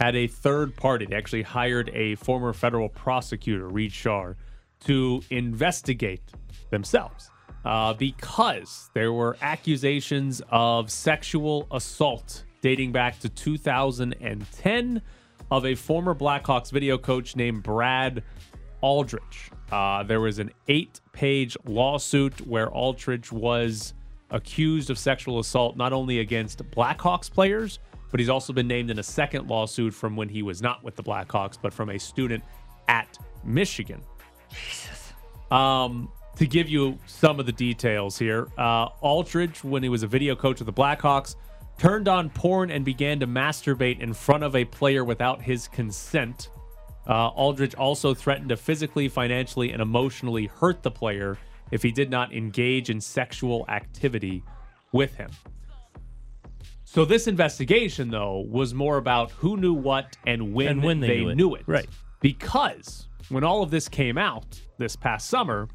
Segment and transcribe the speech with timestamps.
[0.00, 1.06] had a third party.
[1.06, 4.36] They actually hired a former federal prosecutor, Reid Schar,
[4.80, 6.22] to investigate
[6.70, 7.30] themselves
[7.64, 15.02] uh, because there were accusations of sexual assault dating back to 2010
[15.50, 18.22] of a former Blackhawks video coach named Brad
[18.80, 19.50] Aldrich.
[19.70, 23.94] Uh, there was an eight page lawsuit where Aldrich was
[24.30, 27.80] accused of sexual assault not only against Blackhawks players,
[28.10, 30.96] but he's also been named in a second lawsuit from when he was not with
[30.96, 32.42] the Blackhawks, but from a student
[32.88, 34.02] at Michigan.
[34.50, 35.12] Jesus.
[35.50, 40.06] Um, to give you some of the details here, uh, Aldrich, when he was a
[40.06, 41.36] video coach of the Blackhawks,
[41.78, 46.50] turned on porn and began to masturbate in front of a player without his consent.
[47.06, 51.38] Uh, Aldrich also threatened to physically, financially, and emotionally hurt the player
[51.70, 54.42] if he did not engage in sexual activity
[54.92, 55.30] with him.
[56.92, 61.06] So this investigation, though, was more about who knew what and when, And when they
[61.06, 61.34] they knew it.
[61.36, 61.62] knew it.
[61.68, 61.86] Right.
[62.20, 65.68] Because when all of this came out this past summer,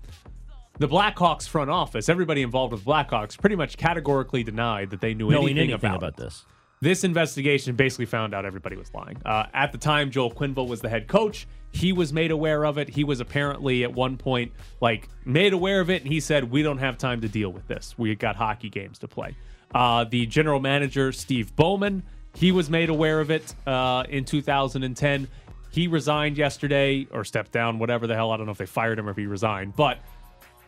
[0.77, 5.29] the Blackhawks front office, everybody involved with Blackhawks, pretty much categorically denied that they knew
[5.29, 6.43] Knowing anything, anything about, about this.
[6.81, 9.15] This investigation basically found out everybody was lying.
[9.25, 11.47] Uh, at the time, Joel Quenneville was the head coach.
[11.71, 12.89] He was made aware of it.
[12.89, 16.61] He was apparently at one point like made aware of it, and he said, "We
[16.61, 17.95] don't have time to deal with this.
[17.97, 19.33] We got hockey games to play."
[19.73, 25.27] Uh, the general manager Steve Bowman, he was made aware of it uh, in 2010.
[25.71, 28.31] He resigned yesterday or stepped down, whatever the hell.
[28.31, 29.99] I don't know if they fired him or if he resigned, but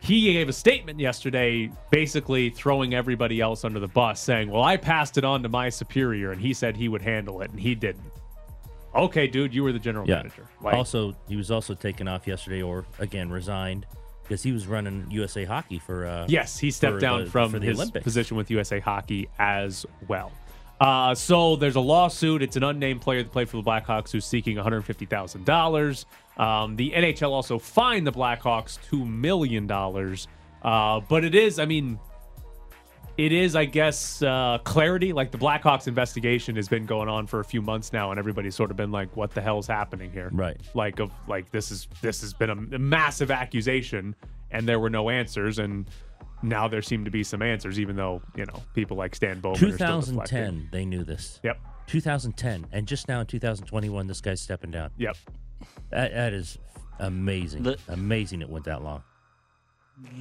[0.00, 4.76] he gave a statement yesterday basically throwing everybody else under the bus saying well i
[4.76, 7.74] passed it on to my superior and he said he would handle it and he
[7.74, 8.04] didn't
[8.94, 10.18] okay dude you were the general Yeah.
[10.18, 13.86] manager like, also, he was also taken off yesterday, or again resigned,
[14.28, 16.06] because he was running USA Hockey for.
[16.06, 18.04] Uh, yes he stepped for down the- from the his Olympics.
[18.04, 20.30] position with usa hockey as well
[20.80, 24.24] uh, so there's a lawsuit it's an unnamed player that played for the blackhawks who's
[24.24, 26.04] seeking $150000
[26.36, 31.98] um, the nhl also fined the blackhawks $2 million uh, but it is i mean
[33.18, 35.12] it is, I guess, uh, clarity.
[35.12, 38.54] Like the Blackhawks investigation has been going on for a few months now, and everybody's
[38.54, 40.56] sort of been like, "What the hell's happening here?" Right.
[40.72, 44.14] Like, of like this is this has been a, a massive accusation,
[44.52, 45.90] and there were no answers, and
[46.42, 49.56] now there seem to be some answers, even though you know people like Stan Bowman.
[49.56, 51.40] are still 2010, they knew this.
[51.42, 51.58] Yep.
[51.88, 54.90] 2010, and just now in 2021, this guy's stepping down.
[54.96, 55.16] Yep.
[55.90, 56.58] That, that is
[57.00, 57.64] amazing.
[57.64, 59.02] The- amazing it went that long.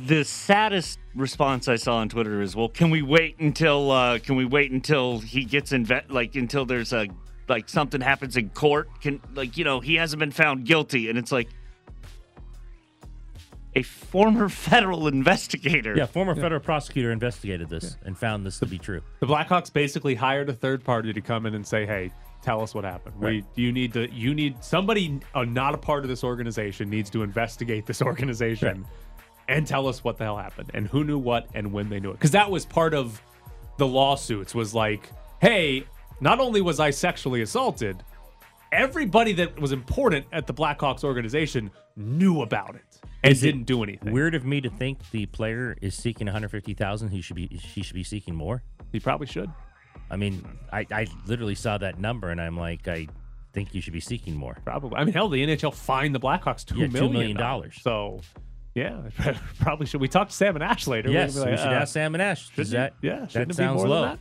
[0.05, 4.35] The saddest response I saw on Twitter is, "Well, can we wait until uh, can
[4.35, 7.07] we wait until he gets inve- like until there's a
[7.47, 8.89] like something happens in court?
[9.01, 11.49] Can like you know he hasn't been found guilty?" And it's like
[13.75, 15.95] a former federal investigator.
[15.95, 19.01] Yeah, former federal prosecutor investigated this and found this to be true.
[19.19, 22.11] The Blackhawks basically hired a third party to come in and say, "Hey,
[22.41, 23.15] tell us what happened.
[23.19, 27.09] We you need to you need somebody uh, not a part of this organization needs
[27.11, 28.85] to investigate this organization
[29.47, 32.09] and tell us what the hell happened and who knew what and when they knew
[32.09, 33.21] it." Because that was part of
[33.77, 35.09] the lawsuits was like,
[35.41, 35.85] "Hey,
[36.19, 38.03] not only was I sexually assaulted,
[38.71, 43.83] everybody that was important at the Blackhawks organization knew about it and Is didn't do
[43.83, 47.09] anything." Weird of me to think the player is seeking 150,000.
[47.09, 48.63] He should be he should be seeking more.
[48.91, 49.49] He probably should.
[50.09, 53.07] I mean, I, I literally saw that number and I'm like, I
[53.53, 54.55] think you should be seeking more.
[54.63, 54.95] Probably.
[54.95, 57.71] I mean, hell, the NHL fined the Blackhawks two Yeah, million $2 million.
[57.81, 58.21] So,
[58.77, 59.99] yeah, probably should.
[60.01, 61.09] We talk to Sam and Ash later.
[61.09, 62.47] We're Yes, gonna we should uh, ask Sam and Ash.
[62.55, 64.01] Does shouldn't that, yeah, that shouldn't be sounds more low.
[64.03, 64.19] than that?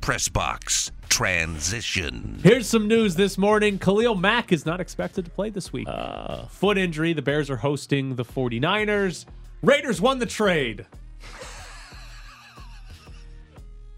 [0.00, 2.38] Press box transition.
[2.42, 3.78] Here's some news this morning.
[3.78, 5.88] Khalil Mack is not expected to play this week.
[5.88, 6.46] Uh.
[6.46, 7.12] Foot injury.
[7.12, 9.24] The Bears are hosting the 49ers.
[9.62, 10.86] Raiders won the trade.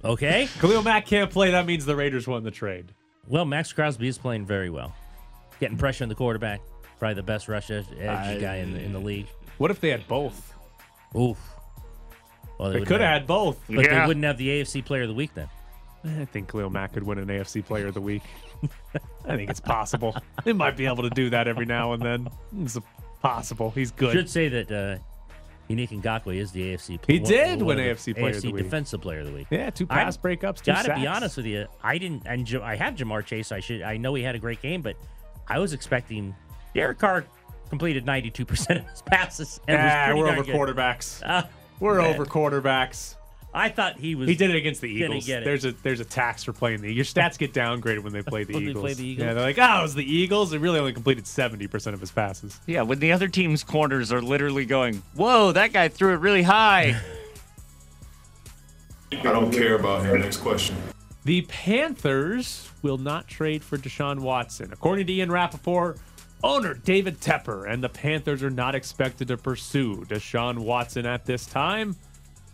[0.05, 0.49] Okay.
[0.61, 1.51] Khalil Mack can't play.
[1.51, 2.95] That means the Raiders won the trade.
[3.29, 4.95] Well, Maxx Crosby is playing very well.
[5.61, 6.61] Getting pressure on the quarterback.
[7.01, 9.27] Probably the best rush edge edge guy in the, in the league.
[9.59, 10.55] What if they had both?
[11.17, 11.37] Oof.
[12.59, 13.59] Well, They wouldn't could have have- had both.
[13.69, 14.01] But Yeah.
[14.03, 15.49] they wouldn't have the AFC Player of the Week then.
[16.05, 18.23] I think Khalil Mack could win an AFC Player of the Week.
[19.27, 20.15] I think it's possible.
[20.45, 22.29] They might be able to do that every now and then.
[22.63, 22.79] It's
[23.23, 23.71] possible.
[23.71, 24.13] He's good.
[24.13, 24.99] Should say that uh,
[25.69, 26.99] Unique Ngakwe is the AFC.
[27.07, 28.65] He one- did win of the AFC Player of the Week.
[28.65, 29.47] Defensive Player of the Week.
[29.51, 30.63] yeah, two I pass breakups.
[30.63, 32.23] Two Gotta be honest with you, I didn't.
[32.27, 33.53] And Ja- I have Ja'Marr Chase.
[33.53, 33.81] I should.
[33.83, 34.97] I know he had a great game, but
[35.49, 36.35] I was expecting
[36.75, 37.25] Derek Carr
[37.69, 39.61] completed 92% of his passes.
[39.69, 40.55] And was Ah, we're over good.
[40.55, 41.23] quarterbacks.
[41.25, 42.15] Ah, We're man.
[42.15, 43.17] over quarterbacks.
[43.53, 44.29] I thought he was.
[44.29, 45.27] He did it against the Eagles.
[45.27, 45.45] get it.
[45.45, 46.93] There's a there's a tax for playing the.
[46.93, 48.83] Your stats get downgraded when they play the When they Eagles.
[48.85, 49.27] play the Eagles?
[49.27, 50.53] Yeah, they're like, oh, it was the Eagles.
[50.53, 52.61] They really only completed seventy percent of his passes.
[52.69, 56.43] Yeah, when the other team's corners are literally going, "Whoa, that guy threw it really
[56.43, 57.01] high."
[59.13, 60.21] I don't care about him.
[60.21, 60.77] Next question.
[61.25, 64.73] The Panthers will not trade for Deshaun Watson.
[64.73, 65.99] According to Ian Rapoport,
[66.43, 71.47] owner David Tepper and the Panthers are not expected to pursue Deshaun Watson at this
[71.47, 71.97] time.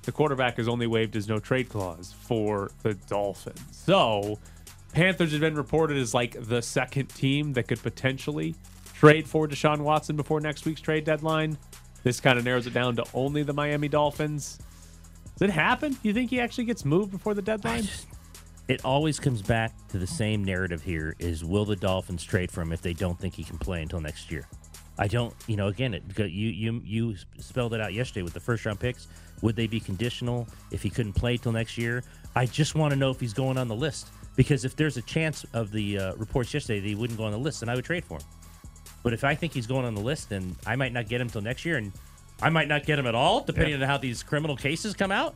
[0.03, 3.61] The quarterback has only waived his no trade clause for the Dolphins.
[3.73, 4.39] So,
[4.93, 8.55] Panthers have been reported as like the second team that could potentially
[8.95, 11.59] trade for Deshaun Watson before next week's trade deadline.
[12.03, 14.59] This kind of narrows it down to only the Miami Dolphins.
[15.39, 15.93] Does it happen?
[15.93, 17.89] Do you think he actually gets moved before the deadline?
[18.69, 22.63] It always comes back to the same narrative here is will the Dolphins trade for
[22.63, 24.49] him if they don't think he can play until next year?
[24.99, 28.41] I don't, you know, again, it, you you you spelled it out yesterday with the
[28.41, 29.09] first round picks.
[29.43, 32.03] Would they be conditional if he couldn't play till next year?
[32.35, 35.03] I just want to know if he's going on the list because if there's a
[35.03, 37.75] chance of the uh, reports yesterday that he wouldn't go on the list, then I
[37.75, 38.25] would trade for him.
[39.03, 41.29] But if I think he's going on the list, then I might not get him
[41.29, 41.93] till next year, and
[42.43, 45.35] I might not get him at all, depending on how these criminal cases come out.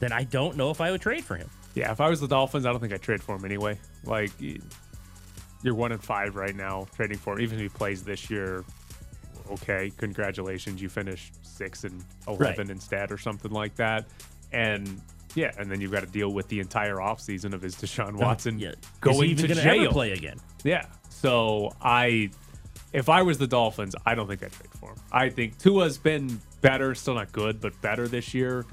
[0.00, 1.48] Then I don't know if I would trade for him.
[1.74, 3.78] Yeah, if I was the Dolphins, I don't think I'd trade for him anyway.
[4.04, 4.30] Like,
[5.62, 7.40] you're one and five right now, trading for him.
[7.40, 8.64] Even if he plays this year,
[9.50, 12.70] okay, congratulations, you finished six and eleven Right.
[12.70, 14.06] instead, or something like that.
[14.52, 15.00] And
[15.34, 18.26] yeah, and then you've got to deal with the entire offseason of his Deshaun oh,
[18.26, 18.72] Watson Yeah.
[19.00, 19.90] Going even to jail.
[19.92, 20.36] play again?
[20.64, 20.84] Yeah.
[21.08, 22.30] So I,
[22.92, 24.98] if I was the Dolphins, I don't think I'd trade for him.
[25.10, 28.66] I think Tua's been better, still not good, but better this year.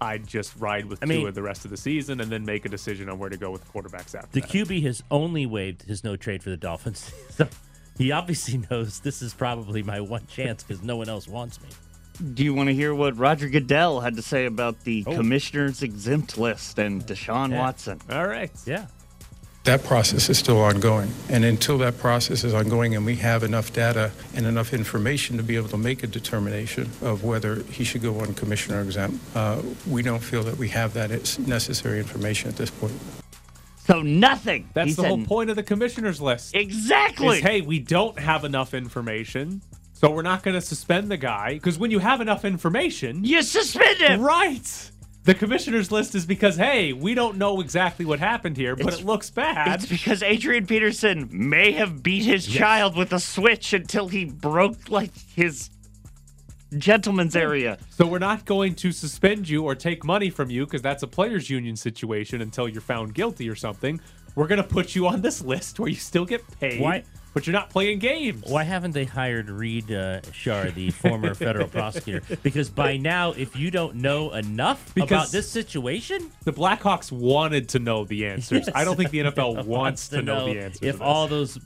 [0.00, 2.64] I'd just ride with I mean- Tua the rest of the season and then make
[2.64, 4.50] a decision on where to go with quarterbacks after The that.
[4.50, 7.10] QB has only waived his no trade for the Dolphins.
[7.30, 7.48] so
[7.96, 11.68] he obviously knows this is probably my one chance because no one else wants me.
[12.34, 15.14] Do you want to hear what Roger Goodell had to say about the Oh.
[15.16, 17.58] commissioner's exempt list and Deshaun Yeah.
[17.58, 18.00] Watson?
[18.10, 18.50] All right.
[18.66, 18.86] Yeah.
[19.66, 21.10] That process is still ongoing.
[21.28, 25.42] And until that process is ongoing and we have enough data and enough information to
[25.42, 29.60] be able to make a determination of whether he should go on commissioner exempt, uh,
[29.90, 32.92] we don't feel that we have that it's necessary information at this point.
[33.88, 34.68] So nothing.
[34.72, 36.54] That's He the said- whole point of the commissioner's list.
[36.54, 37.38] Exactly.
[37.38, 39.62] Is, hey, we don't have enough information,
[39.94, 41.54] so we're not going to suspend the guy.
[41.54, 44.20] Because when you have enough information, you suspend him.
[44.20, 44.90] right.
[45.26, 49.00] The commissioner's list is because, hey, we don't know exactly what happened here, but It's-
[49.00, 49.82] it looks bad.
[49.82, 54.88] It's because Adrian Peterson may have beat his child with a switch until he broke
[54.88, 55.68] like his
[56.78, 57.78] gentleman's area.
[57.90, 61.06] So we're not going to suspend you or take money from you because that's a
[61.06, 64.00] players union situation until you're found guilty or something.
[64.34, 67.02] We're going to put you on this list where you still get paid, Why-
[67.36, 68.44] but you're not playing games.
[68.46, 72.22] Why haven't they hired Reid uh, Schar, the former federal prosecutor?
[72.42, 77.78] Because by now, if you don't know enough about this situation, The Blackhawks wanted to
[77.78, 78.70] know the answers.
[78.74, 80.82] I don't think the NFL wants to know, the answers.
[80.82, 81.58] if all those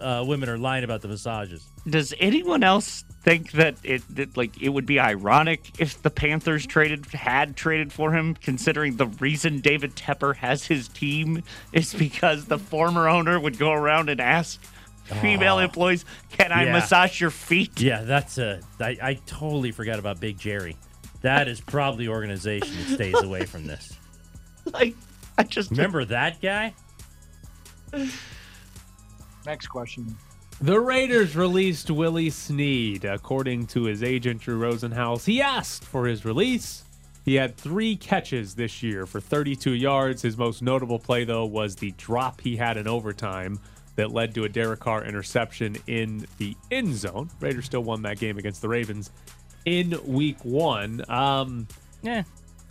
[0.00, 1.64] uh, women are lying about the massages.
[1.88, 6.66] Does anyone else think that it that, like it would be ironic if the Panthers
[6.66, 12.46] traded had traded for him, considering the reason David Tepper has his team is because
[12.46, 14.60] the former owner would go around and ask
[15.20, 16.72] female employees, "Can I Yeah.
[16.72, 18.60] massage your feet?" Yeah, that's a.
[18.80, 20.76] I, I totally forgot about Big Jerry.
[21.22, 23.96] That is probably organization that stays away from this.
[24.72, 24.94] Like,
[25.36, 26.72] I just Remember that guy?
[29.44, 30.16] Next question.
[30.60, 33.04] The Raiders released Willie Snead.
[33.04, 36.84] According to his agent, Drew Rosenhaus, he asked for his release.
[37.24, 40.22] He had three catches this year for 32 yards.
[40.22, 43.58] His most notable play, though, was the drop he had in overtime
[43.96, 47.30] that led to a Derek Carr interception in the end zone.
[47.40, 49.10] Raiders still won that game against the Ravens
[49.64, 51.04] in week one.
[51.10, 51.68] Um,
[52.02, 52.22] Yeah.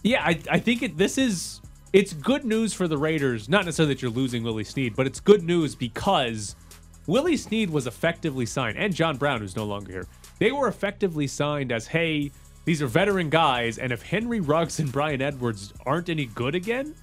[0.03, 1.61] yeah, I, I think it, this is
[1.93, 3.49] it's good news for the Raiders.
[3.49, 6.55] Not necessarily that you're losing Willie Snead, but it's good news because
[7.07, 10.07] Willie Snead was effectively signed, and John Brown, who's no longer here.
[10.39, 12.31] They were effectively signed as, hey,
[12.65, 16.95] these are veteran guys, and if Henry Ruggs and Bryan Edwards aren't any good again,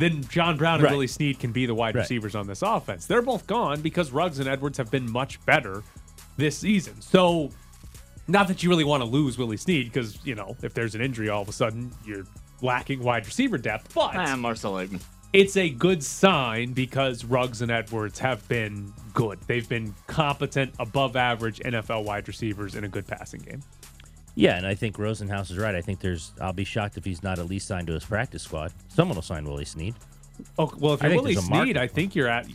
[0.00, 0.92] then John Brown and Right.
[0.92, 2.02] Willie Snead can be the wide Right.
[2.02, 3.06] receivers on this offense.
[3.06, 5.82] They're both gone because Ruggs and Edwards have been much better
[6.36, 7.00] this season.
[7.00, 7.50] So
[8.28, 11.00] not that you really want to lose Willie Snead because, you know, if there's an
[11.00, 12.24] injury all of a sudden, you're
[12.62, 13.94] lacking wide receiver depth.
[13.94, 15.00] But ah, Marcell Ateman.
[15.32, 19.38] it's a good sign because Ruggs and Edwards have been good.
[19.46, 23.62] They've been competent, above average NFL wide receivers in a good passing game.
[24.36, 25.74] Yeah, and I think Rosenhaus is right.
[25.74, 26.32] I think there's.
[26.40, 28.72] I'll be shocked if he's not at least signed to his practice squad.
[28.88, 29.94] Someone will sign Willie Snead.
[30.58, 32.46] Oh, well, if I you're think Willie there's Snead, I think you're at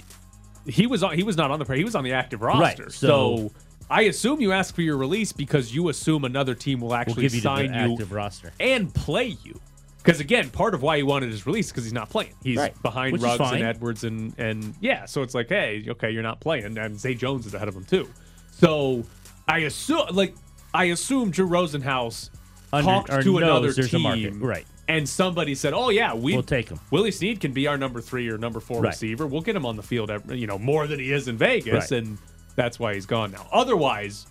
[0.68, 2.84] he was on, he was not on the he was on the active roster.
[2.84, 3.08] Right, so,
[3.48, 3.52] so-
[3.90, 7.22] I assume you ask for your release because you assume another team will We'll actually
[7.22, 8.52] give you the sign you active roster.
[8.60, 9.60] and play you.
[9.98, 12.34] Because again, part of why he wanted his release because he's not playing.
[12.42, 12.80] He's Right.
[12.82, 13.62] behind Which Ruggs and.
[13.64, 15.06] Edwards and and yeah.
[15.06, 17.84] So it's like, hey, okay, you're not playing, and Zay Jones is ahead of him
[17.86, 18.10] too.
[18.52, 19.04] So
[19.48, 20.34] I assume, like,
[20.76, 22.30] I assume Drew Rosenhaus
[22.74, 24.34] Under- talked to another there's a team, market.
[24.36, 24.66] Right.
[24.88, 26.80] And somebody said, "Oh yeah, we We'll take him.
[26.92, 28.90] Willie Snead can be our number three or number four Right.
[28.90, 29.26] receiver.
[29.26, 31.90] We'll get him on the field, every, you know, more than he is in Vegas,
[31.92, 32.04] Right.
[32.04, 32.18] and
[32.56, 33.48] that's why he's gone now.
[33.52, 34.28] Otherwise,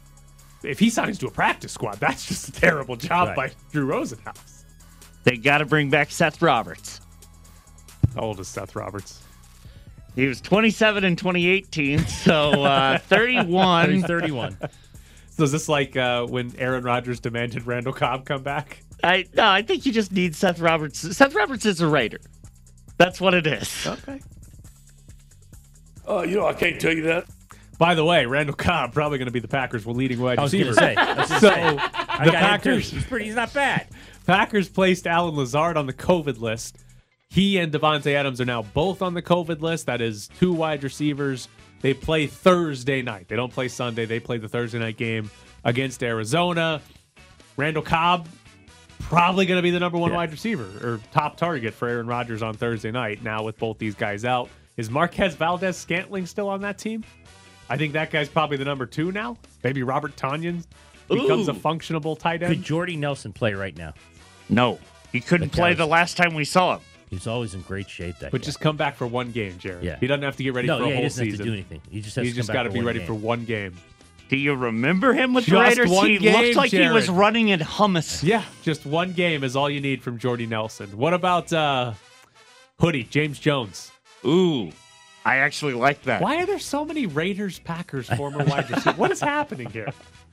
[0.62, 3.36] if he signs to a practice squad, that's just a terrible job Right.
[3.36, 4.62] by Drew Rosenhaus.
[5.24, 7.00] They got to bring back Seth Roberts.
[8.14, 9.22] How old is Seth Roberts?
[10.14, 13.90] He was 27 in 2018, so uh, 31.
[13.92, 14.56] He's 31.
[15.36, 18.82] So is this like uh, when Aaron Rodgers demanded Randall Cobb come back?
[19.02, 20.98] I no, I think you just need Seth Roberts.
[21.16, 22.20] Seth Roberts is a Raider.
[22.98, 23.86] That's what it is.
[23.86, 24.20] Okay.
[26.08, 27.24] Uh, you know, I can't tell you that.
[27.78, 30.52] By the way, Randall Cobb probably going to be the Packers' leading wide I was
[30.52, 30.80] going receiver.
[30.80, 30.94] say.
[30.94, 31.62] I was gonna So say.
[32.08, 32.70] I the got him too.
[32.70, 33.24] Packers, He's pretty.
[33.26, 33.88] He's not bad.
[34.26, 36.78] Packers placed Allen Lazard on the COVID list.
[37.30, 39.86] He and Davante Adams are now both on the COVID list.
[39.86, 41.48] That is two wide receivers.
[41.84, 43.28] They play Thursday night.
[43.28, 44.06] They don't play Sunday.
[44.06, 45.30] They play the Thursday night game
[45.64, 46.80] against Arizona.
[47.58, 48.26] Randall Cobb
[49.00, 50.16] probably going to be the number one Yeah.
[50.16, 53.22] wide receiver or top target for Aaron Rodgers on Thursday night.
[53.22, 54.48] Now with both these guys out,
[54.78, 57.04] is Marquez Valdes Scantling still on that team?
[57.68, 59.36] I think that guy's probably the number two now.
[59.62, 60.64] Maybe Robert Tonyan
[61.06, 61.54] becomes a Ooh.
[61.54, 62.64] functionable tight Could end.
[62.64, 63.92] Jordy Nelson play right now?
[64.48, 64.78] No,
[65.12, 66.80] he couldn't The play the last time we saw him.
[67.10, 68.18] He's always in great shape.
[68.18, 68.44] That But guy.
[68.46, 69.84] just come back for one game, Jared.
[69.84, 69.98] Yeah.
[70.00, 71.44] He doesn't have to get ready no, for a yeah, he whole doesn't have season.
[71.46, 71.80] to do anything.
[71.90, 73.06] He just has He's to just got to be ready game.
[73.06, 73.74] for one game.
[74.30, 75.90] Do you remember him with the Raiders?
[75.90, 78.22] one he game, looked like he was running in hummus.
[78.22, 80.96] Yeah, just one game is all you need from Jordy Nelson.
[80.96, 81.92] What about uh
[82.80, 83.92] Hoodie, James Jones?
[84.24, 84.72] Ooh,
[85.26, 86.22] I actually like that.
[86.22, 88.96] Why are there so many Raiders, Packers, former wide receivers?
[88.98, 89.88] What is happening here?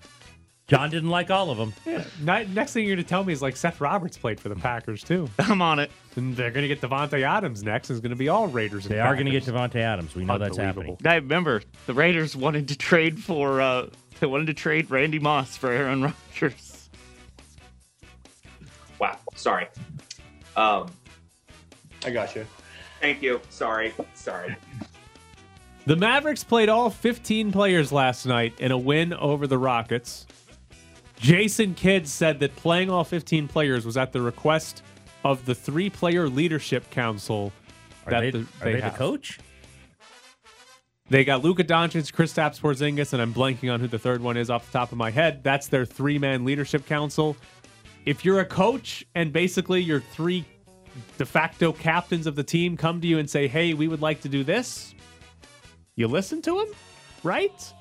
[0.72, 1.74] John didn't like all of them.
[1.86, 2.04] Yeah.
[2.22, 4.56] ni- Next thing you're going to tell me is like Seth Roberts played for the
[4.56, 5.30] Packers too.
[5.40, 5.92] I'm on it.
[6.16, 7.90] And they're going to get Davante Adams next.
[7.90, 8.86] and It's going to be all Raiders.
[8.86, 9.72] And They are going to get Packers.
[9.74, 10.16] Davante Adams.
[10.16, 10.92] We know that's happening.
[10.92, 11.10] Unbelievable.
[11.12, 13.60] I remember the Raiders wanted to trade for.
[13.62, 13.88] uh
[14.22, 16.90] They wanted to trade Randy Moss for Aaron Rodgers.
[19.00, 19.18] Wow.
[19.36, 19.68] Sorry.
[20.56, 20.92] Um,
[22.06, 22.46] I got you.
[23.02, 23.42] Thank you.
[23.50, 23.94] Sorry.
[24.14, 24.56] Sorry.
[25.86, 30.28] The Mavericks played all 15 players last night in a win over the Rockets.
[31.22, 34.82] Jason Kidd said that playing all 15 players was at the request
[35.24, 37.54] of the three player leadership council
[38.08, 38.96] Are that they, the, are they the have.
[38.96, 39.40] coach?
[41.12, 44.50] They got Luka Doncic, Kristaps Porzingis, and I'm blanking on who the third one is
[44.50, 45.44] off the top of my head.
[45.44, 47.38] That's their three man leadership council.
[48.08, 50.44] If you're a coach and basically your three
[51.20, 54.22] de facto captains of the team come to you and say, "Hey, we would like
[54.22, 54.96] to do this,"
[55.96, 56.74] you listen to them,
[57.24, 57.74] right?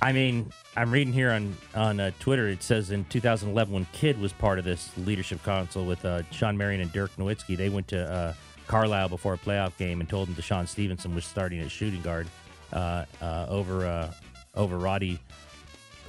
[0.00, 2.46] I mean, I'm reading here on on uh, Twitter.
[2.46, 6.56] It says in 2011, when Kidd was part of this leadership council with uh, Shawn
[6.56, 8.32] Marion and Dirk Nowitzki, they went to uh,
[8.68, 12.28] Carlisle before a playoff game and told him DeShawn Stevenson was starting at shooting guard
[12.72, 14.12] uh, uh, over uh,
[14.54, 15.18] over Roddy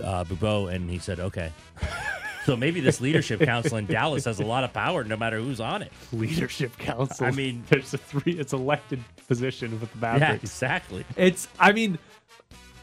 [0.03, 1.51] uh, Beaubois, and he said, "Okay."
[2.45, 5.59] so maybe this leadership council in Dallas has a lot of power, no matter who's
[5.59, 5.91] on it.
[6.13, 7.25] Leadership council.
[7.25, 8.33] I mean- there's a three.
[8.33, 10.21] It's elected position with the Mavericks.
[10.21, 11.05] Yeah, exactly.
[11.17, 11.47] It's.
[11.59, 11.97] I mean,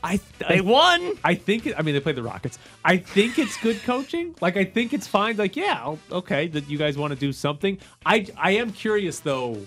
[0.06, 0.20] I.
[0.48, 1.12] They won.
[1.24, 1.68] I think.
[1.76, 2.58] I mean, they played the Rockets.
[2.84, 4.34] I think it's good coaching.
[4.40, 5.36] Like, I think it's fine.
[5.36, 7.78] Like, yeah, I'll- okay, that you guys want to do something.
[8.04, 8.26] I.
[8.36, 9.66] I am curious though,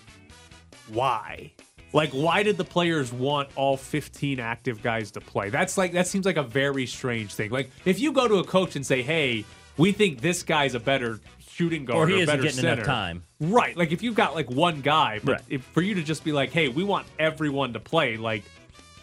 [0.89, 1.51] why?
[1.91, 5.49] Like, why did the players want all 15 active guys to play?
[5.49, 7.49] That's like that seems like a very strange thing.
[7.49, 9.43] Like, if you go to a coach and say, "Hey,
[9.77, 11.19] we think this guy's a better
[11.49, 12.73] shooting guard Or or, he a isn't better getting center.
[12.73, 13.23] enough time.
[13.41, 13.75] Right.
[13.75, 15.41] Like if you've got like one guy, but Right.
[15.49, 18.43] if, for you to just be like, hey, we want everyone to play, like,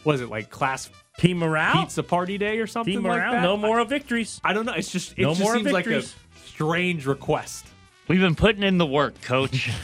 [0.05, 1.83] was it, like class Team morale.
[1.83, 3.33] pizza party day or something Team like morale.
[3.33, 3.43] that?
[3.43, 4.41] no moral victories.
[4.45, 4.75] I don't know.
[4.75, 6.03] It's just it No just more seems like a
[6.45, 7.67] strange request.
[8.09, 9.71] We've been putting in the work, coach.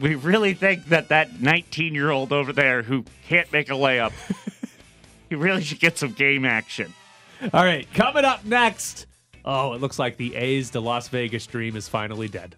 [0.00, 4.12] We really think that that 19 year old over there who can't make a layup,
[5.28, 6.94] he really should get some game action.
[7.52, 9.06] All right, coming up next.
[9.44, 12.56] Oh, it looks like the A's to Las Vegas dream is finally dead.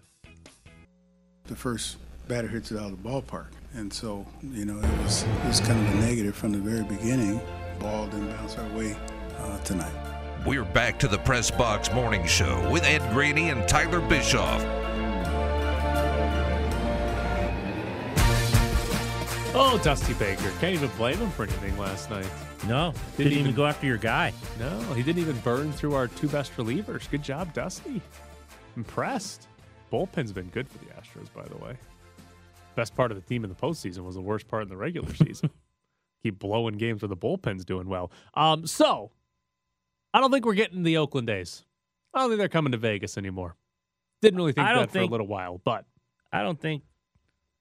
[1.47, 1.97] the first
[2.29, 3.47] batter hits it out of the ballpark.
[3.73, 6.83] And so, you know, it was, it was kind of a negative from the very
[6.85, 7.41] beginning.
[7.79, 8.95] Ball didn't bounce our way
[9.37, 9.93] uh, tonight.
[10.45, 14.61] We're back to the Press Box Morning Show with Ed Graney and Tyler Bischoff.
[19.61, 20.51] Oh, Dusty Baker.
[20.59, 22.27] Can't even blame him for anything last night.
[22.67, 24.33] No, Didn't didn't, even even- go after your guy.
[24.59, 27.09] No, he didn't even burn through our two best relievers.
[27.09, 28.01] Good job, Dusty.
[28.77, 29.47] Impressed.
[29.91, 31.75] Bullpen's been good for the Astros, by the way.
[32.75, 35.13] Best part of the team in the postseason was the worst part in the regular
[35.15, 35.49] season.
[36.23, 38.11] keep blowing games where the bullpen's doing well.
[38.33, 39.11] Um, so
[40.13, 41.65] I don't think we're getting the Oakland A's.
[42.13, 43.55] I don't think they're coming to Vegas anymore.
[44.21, 45.85] Didn't really think I that for think- a little while, but
[46.31, 46.83] I don't think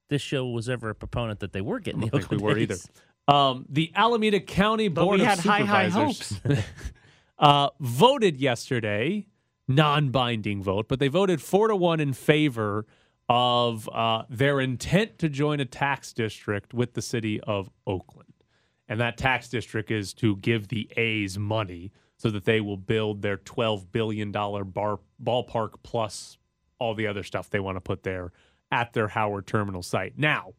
[0.08, 2.42] this show was ever a proponent that they were getting I the think we Oakland
[2.54, 2.76] were either.
[3.28, 6.40] Um, the Alameda County But Board we of had high, high Supervisors
[7.38, 9.26] uh, voted yesterday,
[9.68, 12.86] non-binding vote, but they voted four to one in favor
[13.28, 18.27] of uh, their intent to join a tax district with the city of Oakland,
[18.88, 23.22] and that tax district is to give the A's money so that they will build
[23.22, 26.38] their twelve billion dollar bar ballpark plus
[26.78, 28.32] all the other stuff they want to put there
[28.70, 30.14] at their Howard Terminal site.
[30.16, 30.52] Now,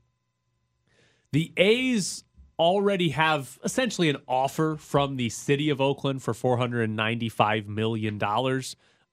[1.32, 2.24] the A's
[2.58, 8.22] already have essentially an offer from the city of Oakland for $495 million.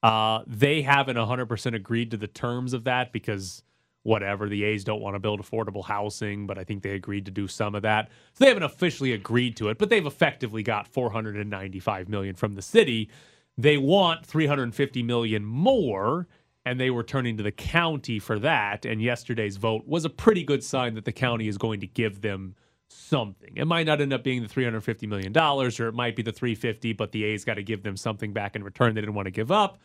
[0.03, 3.63] Uh, they haven't 100% agreed to the terms of that because
[4.07, 7.31] whatever, the A's don't want to build affordable housing, but I think they agreed to
[7.31, 8.09] do some of that.
[8.35, 12.63] So they haven't officially agreed to it, but they've effectively got 495 million from the
[12.63, 13.11] city.
[13.59, 16.27] They want 350 million more
[16.65, 18.85] and they were turning to the county for that.
[18.85, 22.23] And yesterday's vote was a pretty good sign that the county is going to give
[22.23, 22.57] them
[22.89, 23.53] something.
[23.57, 26.93] It might not end up being the $350 million or it might be the 350,
[26.93, 29.33] but the A's got to give them something back in return they didn't want to
[29.33, 29.79] give up.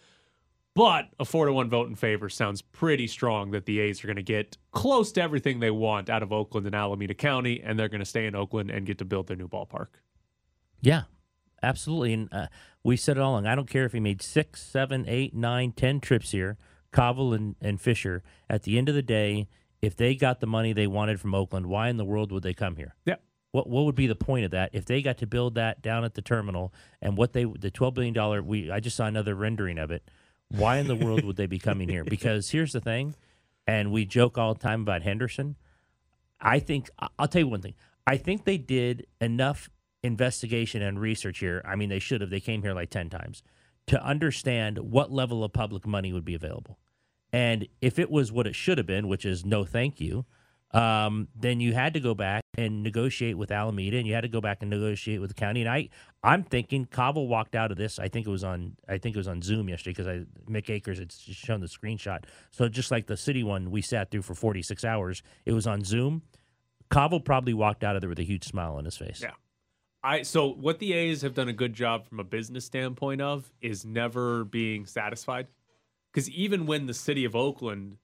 [0.74, 4.08] But a four to one vote in favor sounds pretty strong that the A's are
[4.08, 7.78] going to get close to everything they want out of Oakland and Alameda County, and
[7.78, 9.88] they're going to stay in Oakland and get to build their new ballpark.
[10.80, 11.04] Yeah,
[11.62, 12.14] absolutely.
[12.14, 12.48] And uh,
[12.84, 13.48] we said it all along.
[13.48, 16.58] I don't care if he made six, seven, eight, nine, ten trips here,
[16.94, 18.24] Kaval and, and Fisher.
[18.50, 19.50] At the end of the day,
[19.82, 22.54] if they got the money they wanted from Oakland, why in the world would they
[22.54, 22.96] come here?
[23.06, 23.16] Yeah.
[23.52, 26.06] What what would be the point of that if they got to build that down
[26.06, 29.36] at the terminal and what they the twelve billion dollar we I just saw another
[29.36, 30.10] rendering of it.
[30.52, 32.04] Why in the world would they be coming here?
[32.04, 33.16] Because here's the thing,
[33.66, 35.56] and we joke all the time about Henderson.
[36.40, 37.76] I think I'll tell you one thing.
[38.06, 39.70] I think they did enough
[40.04, 41.62] investigation and research here.
[41.66, 42.30] I mean, they should have.
[42.30, 43.44] They came here like ten times
[43.88, 46.78] to understand what level of public money would be available.
[47.32, 50.26] And if it was what it should have been, which is no thank you,
[50.74, 54.30] um, then you had to go back and negotiate with Alameda, and you had to
[54.30, 55.62] go back and negotiate with the county.
[55.62, 55.90] And I,
[56.24, 58.00] I'm thinking Kaval walked out of this.
[58.00, 60.70] I think it was on, I think it was on Zoom yesterday because I Mick
[60.70, 62.24] Akers had shown the screenshot.
[62.52, 65.84] So just like the city one we sat through for 46 hours, it was on
[65.84, 66.22] Zoom.
[66.90, 69.22] Kaval probably walked out of there with a huge smile on his face.
[69.22, 69.32] Yeah.
[70.04, 73.52] I so what the A's have done a good job from a business standpoint of
[73.62, 75.48] is never being satisfied.
[76.12, 77.98] Because even when the city of Oakland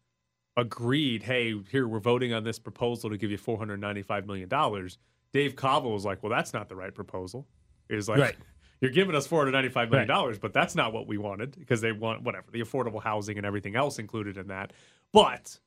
[0.58, 4.50] agreed, hey, here we're voting on this proposal to give you four hundred ninety-five million
[4.50, 4.98] dollars,
[5.32, 7.48] Dave Kaval was like, well, that's not the right proposal.
[7.88, 8.36] He was like, Right.
[8.82, 11.80] you're giving us four hundred ninety-five million dollars, but that's not what we wanted because
[11.80, 14.74] they want whatever the affordable housing and everything else included in that.
[15.13, 15.60] But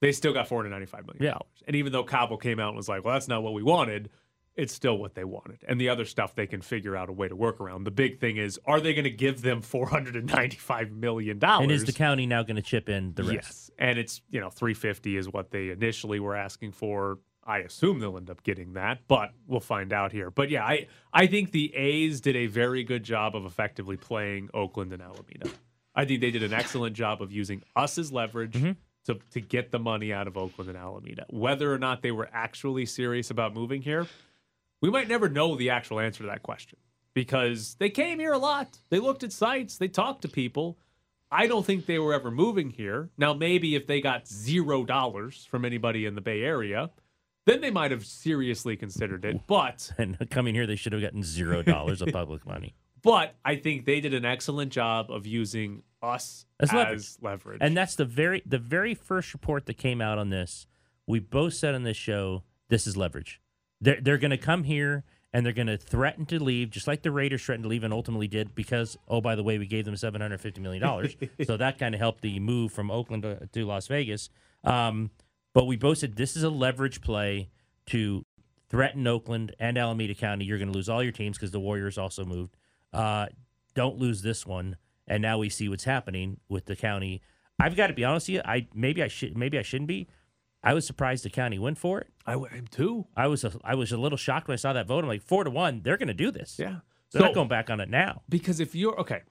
[0.00, 1.62] they still got four hundred ninety-five million dollars.
[1.66, 4.10] And even though Kaval came out and was like, well, that's not what we wanted,
[4.54, 5.64] it's still what they wanted.
[5.66, 7.84] And the other stuff they can figure out a way to work around.
[7.84, 11.38] The big thing is, are they going to give them four hundred and ninety-five million
[11.38, 11.62] dollars?
[11.62, 13.34] And is the county now going to chip in the rest?
[13.34, 17.18] Yes, and it's you know 350 is what they initially were asking for.
[17.44, 20.30] I assume they'll end up getting that, but we'll find out here.
[20.30, 24.50] But yeah, I I think the A's did a very good job of effectively playing
[24.54, 25.50] Oakland and Alameda.
[25.94, 28.72] I think they did an excellent job of using us as leverage mm-hmm.
[29.06, 31.26] to to get the money out of Oakland and Alameda.
[31.30, 34.06] Whether or not they were actually serious about moving here,
[34.82, 36.78] we might never know the actual answer to that question
[37.14, 38.78] because they came here a lot.
[38.90, 40.76] They looked at sites, they talked to people.
[41.30, 43.08] I don't think they were ever moving here.
[43.16, 46.90] Now, maybe if they got zero dollars from anybody in the Bay Area,
[47.46, 49.46] then they might have seriously considered it.
[49.46, 52.74] But And coming here, they should have gotten zero dollars of public money.
[53.02, 57.08] but I think they did an excellent job of using us as, As leverage.
[57.22, 57.58] leverage.
[57.62, 60.66] And that's the very the very first report that came out on this.
[61.06, 63.40] We both said on this show, this is leverage.
[63.82, 67.02] They're they're going to come here and they're going to threaten to leave, just like
[67.02, 69.84] the Raiders threatened to leave and ultimately did, because oh by the way, we gave
[69.84, 71.14] them seven hundred fifty million dollars,
[71.46, 74.30] so that kind of helped the move from Oakland to, to Las Vegas.
[74.64, 75.10] Um,
[75.52, 77.50] but we both said this is a leverage play
[77.86, 78.24] to
[78.70, 80.46] threaten Oakland and Alameda County.
[80.46, 82.56] You're going to lose all your teams because the Warriors also moved.
[82.92, 83.26] Uh,
[83.74, 84.76] don't lose this one.
[85.06, 87.20] And now we see what's happening with the county.
[87.60, 88.42] I've got to be honest with you.
[88.44, 90.08] I maybe I should maybe I shouldn't be.
[90.64, 92.08] I was surprised the county went for it.
[92.26, 93.06] I am too.
[93.16, 95.02] I was a, I was a little shocked when I saw that vote.
[95.04, 95.82] I'm like four to one.
[95.82, 96.56] They're going to do this.
[96.58, 96.80] Yeah.
[97.10, 98.22] They're So- not going back on it now.
[98.28, 99.22] because if you're okay,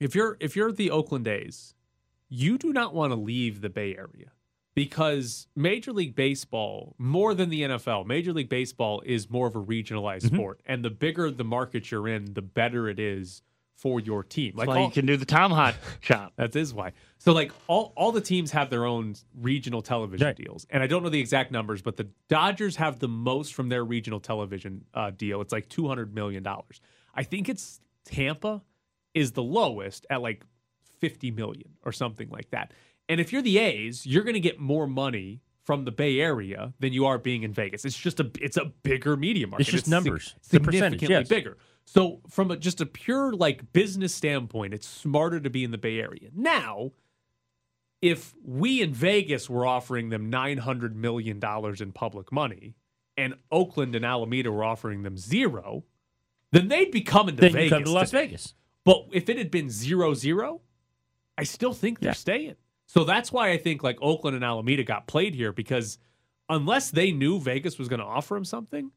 [0.00, 1.74] if you're if you're the Oakland A's,
[2.28, 4.32] you do not want to leave the Bay Area
[4.74, 9.62] because Major League Baseball, more than the NFL, Major League Baseball is more of a
[9.62, 10.36] regionalized mm-hmm.
[10.36, 13.42] sport, and the bigger the market you're in, the better it is
[13.76, 14.54] for your team.
[14.56, 16.32] Like all, you can do the Tom Hot shop.
[16.36, 16.92] that is why.
[17.18, 20.36] So like all all the teams have their own regional television right.
[20.36, 23.68] deals, and I don't know the exact numbers, but the Dodgers have the most from
[23.68, 25.40] their regional television uh, deal.
[25.40, 26.80] It's like two hundred million dollars.
[27.14, 28.62] I think it's Tampa
[29.12, 30.44] is the lowest at like
[31.00, 32.72] fifty million or something like that.
[33.08, 36.72] And if you're the A's, you're going to get more money from the Bay Area
[36.78, 37.84] than you are being in Vegas.
[37.84, 39.62] It's just a it's a bigger media market.
[39.62, 41.28] It's just it's numbers, sig- significantly yes.
[41.28, 41.56] bigger.
[41.86, 45.78] So from a, just a pure like business standpoint, it's smarter to be in the
[45.78, 46.28] Bay Area.
[46.34, 46.92] Now,
[48.00, 52.74] if we in Vegas were offering them 900 million dollars in public money
[53.16, 55.84] and Oakland and Alameda were offering them zero,
[56.52, 57.70] then they'd be coming to then Vegas.
[57.70, 58.54] come to Las Vegas.
[58.84, 60.60] But if it had been zero zero,
[61.38, 62.14] I still think they're yeah.
[62.14, 62.56] staying.
[62.94, 65.98] So that's why I think like Oakland and Alameda got played here because
[66.48, 68.92] unless they knew Vegas was going to offer them something,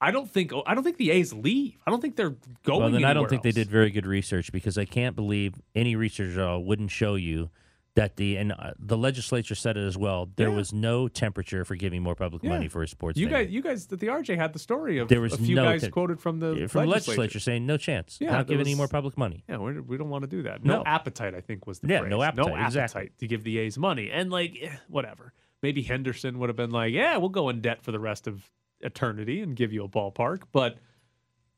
[0.00, 1.78] I don't think I don't think the A's leave.
[1.86, 2.80] I don't think they're going.
[2.80, 3.54] Well, then I don't think else.
[3.54, 7.14] they did very good research because I can't believe any research at all wouldn't show
[7.14, 7.50] you
[7.96, 10.30] that the and uh, the legislature said it as well.
[10.36, 10.56] There yeah.
[10.56, 12.50] was no temperature for giving more public yeah.
[12.50, 13.18] money for a sports.
[13.18, 13.44] You venue.
[13.44, 15.82] guys, you guys, the RJ had the story of there was a few no guys
[15.82, 17.20] te- quoted from the from legislature.
[17.20, 18.18] legislature saying no chance.
[18.20, 19.44] Yeah, not giving was, any more public money.
[19.48, 20.64] Yeah, we're, we do not want to do that.
[20.64, 21.34] No, no, appetite.
[21.34, 22.10] I think was the yeah, phrase.
[22.10, 22.46] no appetite.
[22.46, 23.10] No appetite exactly.
[23.18, 25.32] to give the A's money, and like eh, whatever.
[25.62, 28.50] Maybe Henderson would have been like, yeah, we'll go in debt for the rest of
[28.80, 30.78] eternity and give you a ballpark, but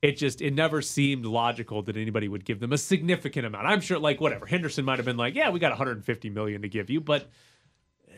[0.03, 3.67] it just it never seemed logical that anybody would give them a significant amount.
[3.67, 6.69] I'm sure like whatever Henderson might have been like, yeah, we got 150 million to
[6.69, 7.31] give you, but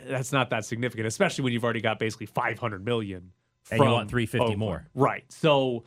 [0.06, 3.32] that's not that significant, especially when you've already got basically 500 million.
[3.70, 4.58] And you want 350 Oakland.
[4.58, 5.24] more, right?
[5.30, 5.84] So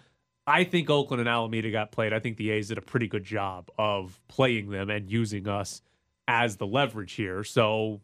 [0.47, 2.13] I think Oakland and Alameda got played.
[2.13, 5.81] I think the A's did a pretty good job of playing them and using us
[6.27, 7.43] as the leverage here.
[7.43, 8.01] So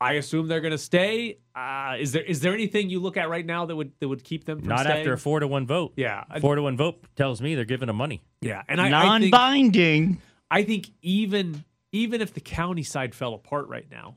[0.00, 1.38] I assume they're going to stay.
[1.54, 4.22] Uh, is there is there anything you look at right now that would that would
[4.22, 4.98] keep them from not staying?
[4.98, 5.92] after a four to one vote?
[5.96, 8.22] Yeah, four to one vote tells me they're giving them money.
[8.40, 10.20] Yeah, and I, non-binding.
[10.50, 14.16] I think, I think even even if the county side fell apart right now,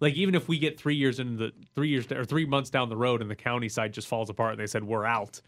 [0.00, 2.88] like even if we get three years into the three years or three months down
[2.88, 5.42] the road and the county side just falls apart and they said we're out,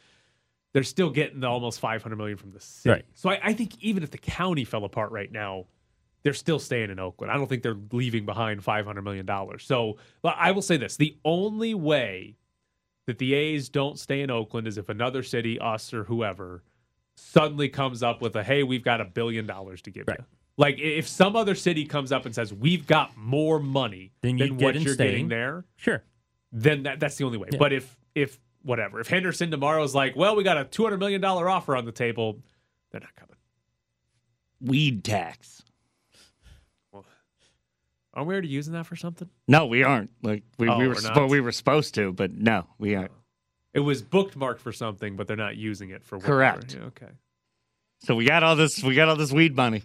[0.75, 2.91] they're still getting the almost five hundred million from the city.
[2.91, 3.05] Right.
[3.15, 5.65] So I, I think even if the county fell apart right now
[6.23, 7.31] they're still staying in Oakland.
[7.31, 9.29] I don't think they're leaving behind $500 million.
[9.59, 12.37] So I will say this the only way
[13.07, 16.63] that the A's don't stay in Oakland is if another city, us or whoever,
[17.17, 20.19] suddenly comes up with a, hey, we've got a billion dollars to give right.
[20.19, 20.25] you.
[20.57, 24.49] Like if some other city comes up and says, we've got more money then you
[24.49, 25.11] than what you're staying.
[25.11, 26.03] getting there, sure.
[26.53, 27.49] Then that, that's the only way.
[27.53, 27.59] Yeah.
[27.59, 31.25] But if, if, whatever, if Henderson tomorrow is like, well, we got a $200 million
[31.25, 32.41] offer on the table,
[32.91, 33.37] they're not coming.
[34.61, 35.63] Weed tax.
[38.15, 39.29] Are we already using that for something?
[39.47, 40.11] No, we aren't.
[40.23, 43.13] Like we, oh, we were, sp- we were supposed to, but no, we aren't.
[43.13, 43.21] Oh.
[43.73, 46.35] It was bookmarked for something, but they're not using it for whatever.
[46.35, 46.75] correct.
[46.75, 47.13] Yeah, okay.
[48.01, 48.83] So we got all this.
[48.83, 49.85] We got all this weed money.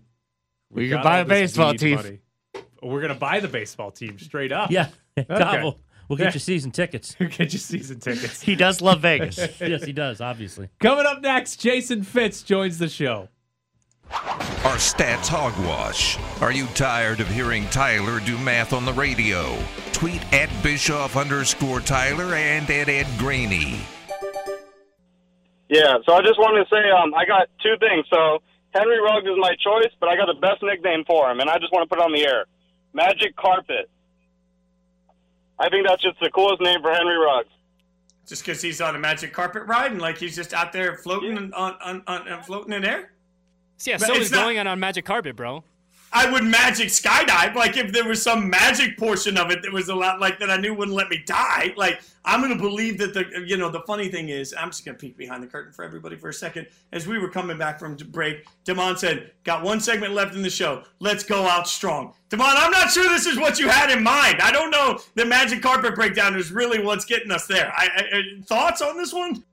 [0.72, 1.96] We, we can buy a baseball team.
[1.96, 2.20] Money.
[2.82, 4.72] We're gonna buy the baseball team straight up.
[4.72, 5.62] Yeah, okay.
[5.62, 7.16] we'll, we'll get you season tickets.
[7.20, 8.42] We'll get you season tickets.
[8.42, 9.38] he does love Vegas.
[9.60, 10.20] yes, he does.
[10.22, 10.70] Obviously.
[10.80, 13.30] Coming up next, Jason Fitz joins the show.
[14.12, 16.18] Are stats hogwash?
[16.42, 19.58] Are you tired of hearing Tyler do math on the radio?
[19.94, 23.80] Tweet at Bischoff underscore Tyler and at Ed Graney.
[25.70, 28.06] Yeah, so I just wanted to say um, I got two things.
[28.14, 28.40] So
[28.74, 31.58] Henry Ruggs is my choice, but I got the best nickname for him, and I
[31.58, 32.46] just want to put it on the air.
[32.94, 33.90] Magic Carpet.
[35.58, 37.50] I think that's just the coolest name for Henry Ruggs.
[38.28, 41.36] Just because he's on a magic carpet ride and like he's just out there floating
[41.36, 41.56] yeah.
[41.56, 43.12] on, on, on, on floating in air.
[43.84, 45.64] Yeah, so is going on on magic carpet, bro.
[46.16, 47.56] I would magic skydive.
[47.56, 50.50] Like if there was some magic portion of it that was a lot like that
[50.50, 51.74] I knew wouldn't let me die.
[51.76, 54.98] Like I'm gonna believe that the you know the funny thing is I'm just gonna
[54.98, 56.68] peek behind the curtain for everybody for a second.
[56.94, 60.50] As we were coming back from break, Damon said, "Got one segment left in the
[60.50, 60.84] show.
[61.00, 64.42] Let's go out strong." Damon, I'm not sure this is what you had in mind.
[64.42, 65.00] I don't know.
[65.16, 67.74] The magic carpet breakdown is really what's getting us there.
[67.76, 69.44] I, I, uh, thoughts on this one?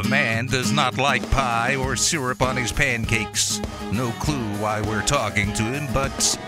[0.00, 3.60] The man does not like pie or syrup on his pancakes.
[3.92, 6.38] No clue why we're talking to him, but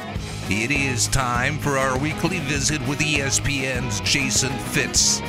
[0.48, 5.20] it is time for our weekly visit with ESPN's Jason Fitz.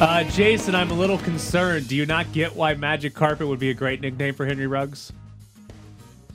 [0.00, 1.88] Uh, Jason, I'm a little concerned.
[1.88, 5.12] Do you not get why Magic Carpet would be a great nickname for Henry Ruggs?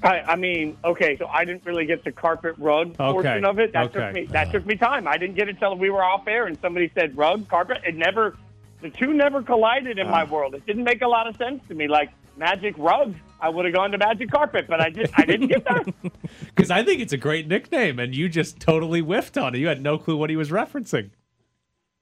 [0.03, 3.11] I, I mean, okay, so I didn't really get the carpet rug okay.
[3.13, 3.71] portion of it.
[3.71, 3.99] That okay.
[3.99, 5.07] took me that took me time.
[5.07, 7.83] I didn't get it till we were off air and somebody said rug, carpet.
[7.85, 8.35] It never
[8.81, 10.55] the two never collided in my world.
[10.55, 11.87] It didn't make a lot of sense to me.
[11.87, 15.47] Like magic rug, I would have gone to magic carpet, but I just I didn't
[15.47, 15.93] get that.
[16.45, 19.59] Because I think it's a great nickname, and you just totally whiffed on it.
[19.59, 21.09] You had no clue what he was referencing.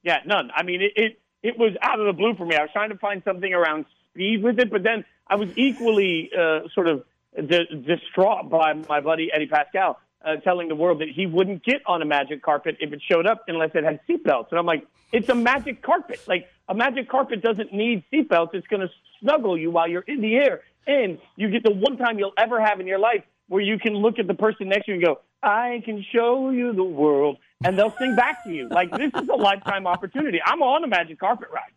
[0.02, 0.50] Yeah, none.
[0.54, 2.56] I mean, it, it it was out of the blue for me.
[2.56, 4.70] I was trying to find something around speed with it.
[4.70, 9.98] But then I was equally uh, sort of di- distraught by my buddy Eddie Pascal
[10.24, 13.26] uh, telling the world that he wouldn't get on a magic carpet if it showed
[13.26, 14.48] up unless it had seatbelts.
[14.50, 16.20] And I'm like, it's a magic carpet.
[16.26, 18.54] Like a magic carpet doesn't need seatbelts.
[18.54, 18.88] It's going to
[19.20, 22.64] snuggle you while you're in the air, and you get the one time you'll ever
[22.64, 25.04] have in your life where you can look at the person next to you and
[25.04, 28.68] go, "I can show you the world," and they'll sing back to you.
[28.68, 30.40] Like this is a lifetime opportunity.
[30.44, 31.72] I'm on a magic carpet ride.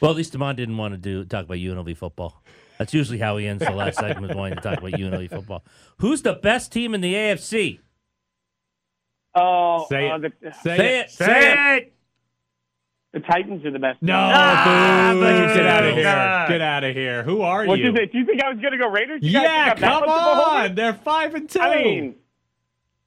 [0.00, 2.42] Well, at least Demond didn't want to do talk about UNLV football.
[2.78, 5.64] That's usually how he ends the last segment, of wanting to talk about UNLV football.
[5.98, 7.78] Who's the best team in the AFC?
[9.36, 10.32] Oh, Say uh, it.
[10.42, 11.10] the, Say it.
[11.10, 11.94] Say it.
[13.12, 14.00] The Titans are the best.
[14.00, 15.94] No, Ah, boo, but get out of no.
[15.96, 16.46] here.
[16.48, 17.22] Get out of here.
[17.22, 17.84] Who are What you?
[17.84, 18.12] do you think?
[18.12, 19.20] Do you think I was going to go Raiders?
[19.22, 19.40] You Yeah,
[19.74, 20.74] think I'm that come much of on.
[20.74, 21.60] They're five and two.
[21.60, 22.14] I mean,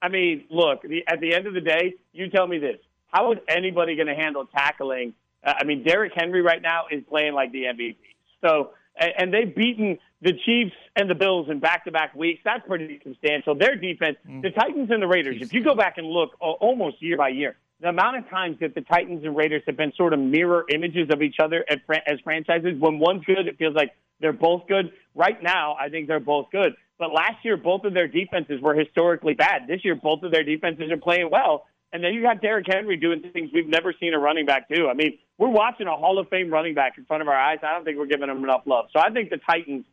[0.00, 0.82] I mean, look.
[0.82, 2.76] The, at the end of the day, you tell me this:
[3.08, 5.14] How is anybody going to handle tackling?
[5.44, 7.96] Uh, I mean, Derrick Henry right now is playing like the MVP.
[8.44, 12.40] So, and, and they've beaten the Chiefs and the Bills in back-to-back weeks.
[12.44, 13.54] That's pretty substantial.
[13.56, 15.36] Their defense, the Titans and the Raiders.
[15.40, 18.58] If you go back and look, uh, almost year by year, the amount of times
[18.60, 21.78] that the Titans and Raiders have been sort of mirror images of each other as,
[22.24, 22.78] franchises.
[22.78, 24.92] When one's good, it feels like they're both good.
[25.14, 26.74] Right now, I think they're both good.
[26.98, 29.66] But last year, both of their defenses were historically bad.
[29.68, 31.66] This year, both of their defenses are playing well.
[31.92, 34.88] And then you got Derrick Henry doing things we've never seen a running back do.
[34.88, 37.58] I mean, we're watching a Hall of Fame running back in front of our eyes.
[37.62, 38.86] I don't think we're giving them enough love.
[38.92, 39.84] So I think the Titans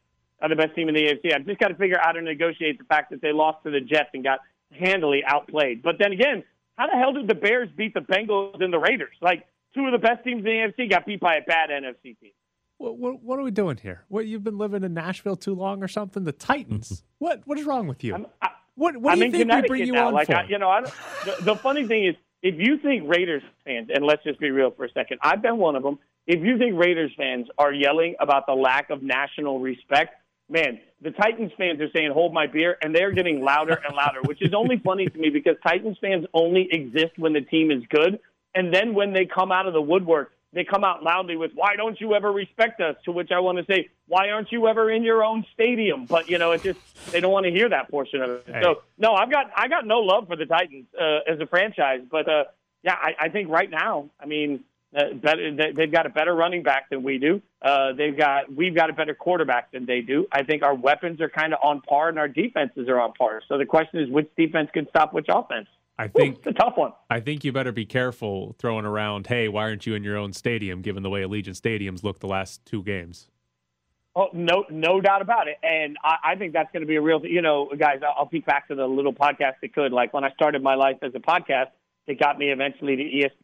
[0.41, 1.33] are the best team in the AFC.
[1.35, 3.71] I've just got to figure out how to negotiate the fact that they lost to
[3.71, 4.39] the Jets and got
[4.71, 5.83] handily outplayed.
[5.83, 6.43] But then again,
[6.77, 9.15] how the hell did the Bears beat the Bengals and the Raiders?
[9.21, 12.19] Like two of the best teams in the AFC got beat by a bad NFC
[12.19, 12.31] team.
[12.77, 14.03] What, what, what are we doing here?
[14.09, 16.23] What you've been living in Nashville too long or something?
[16.23, 16.89] The Titans.
[16.89, 17.05] Mm-hmm.
[17.19, 18.25] what what is wrong with you?
[18.75, 20.07] what what I'm do you think we bring you now.
[20.07, 20.35] on like for?
[20.35, 20.93] I, you know, I don't,
[21.25, 24.71] the, the funny thing is, if you think Raiders fans, and let's just be real
[24.71, 25.99] for a second, I've been one of them.
[26.25, 30.15] If you think Raiders fans are yelling about the lack of national respect,
[30.49, 34.21] man, the Titans fans are saying "Hold my beer," and they're getting louder and louder,
[34.23, 37.83] which is only funny to me because Titans fans only exist when the team is
[37.89, 38.19] good,
[38.55, 41.75] and then when they come out of the woodwork, they come out loudly with "Why
[41.75, 44.91] don't you ever respect us?" To which I want to say, "Why aren't you ever
[44.91, 46.79] in your own stadium?" But you know, it just
[47.11, 48.45] they don't want to hear that portion of it.
[48.61, 52.01] So no, I've got I got no love for the Titans uh, as a franchise,
[52.09, 52.45] but uh,
[52.83, 54.63] yeah, I, I think right now, I mean,
[54.95, 57.41] uh, better, they, they've got a better running back than we do.
[57.61, 60.27] Uh, they've got we've got a better quarterback than they do.
[60.31, 63.41] I think our weapons are kind of on par, and our defenses are on par.
[63.47, 65.67] So the question is, which defense can stop which offense?
[65.97, 66.91] I think it's a tough one.
[67.09, 69.27] I think you better be careful throwing around.
[69.27, 70.81] Hey, why aren't you in your own stadium?
[70.81, 73.29] Given the way Allegiant Stadium's looked the last two games.
[74.15, 75.57] Oh, no, no doubt about it.
[75.63, 78.25] And I, I think that's going to be a real, you know, guys, I'll, I'll
[78.25, 79.91] peek back to the little podcast that could.
[79.91, 81.69] Like when I started my life as a podcast,
[82.07, 83.42] it got me eventually to ESPN.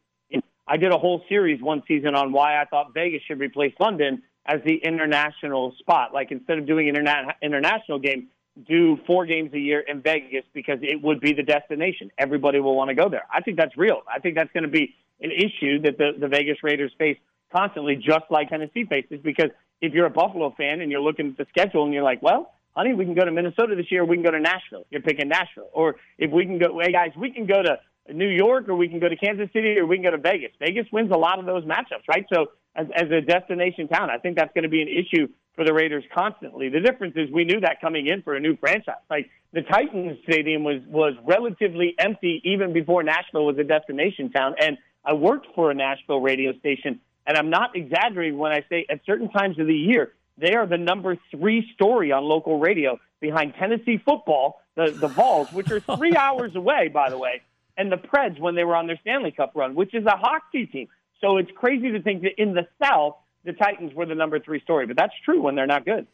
[0.69, 4.21] I did a whole series one season on why I thought Vegas should replace London
[4.45, 6.13] as the international spot.
[6.13, 8.25] Like instead of doing interna- international games,
[8.67, 12.11] do four games a year in Vegas because it would be the destination.
[12.19, 13.23] Everybody will want to go there.
[13.33, 14.03] I think that's real.
[14.13, 17.17] I think that's going to be an issue that the, the Vegas Raiders face
[17.51, 19.21] constantly, just like Tennessee faces.
[19.23, 19.49] Because
[19.81, 22.53] if you're a Buffalo fan and you're looking at the schedule and you're like, well,
[22.75, 24.85] honey, we can go to Minnesota this year, we can go to Nashville.
[24.91, 25.69] You're picking Nashville.
[25.73, 27.79] Or if we can go, hey guys, we can go to
[28.13, 30.51] New York, or we can go to Kansas City, or we can go to Vegas.
[30.59, 32.25] Vegas wins a lot of those matchups, right?
[32.33, 35.65] So as, as a destination town, I think that's going to be an issue for
[35.65, 36.69] the Raiders constantly.
[36.69, 38.95] The difference is we knew that coming in for a new franchise.
[39.09, 44.55] Like the Titans stadium was was relatively empty even before Nashville was a destination town.
[44.59, 48.85] And I worked for a Nashville radio station, and I'm not exaggerating when I say
[48.89, 52.97] at certain times of the year they are the number three story on local radio
[53.19, 57.41] behind Tennessee football, the the Vols, which are three hours away, by the way,
[57.79, 60.67] and the Preds when they were on their Stanley Cup run, which is a hockey
[60.67, 60.89] team.
[61.21, 63.15] So it's crazy to think that in the South
[63.45, 66.05] the Titans were the number three story, but that's true when they're not good.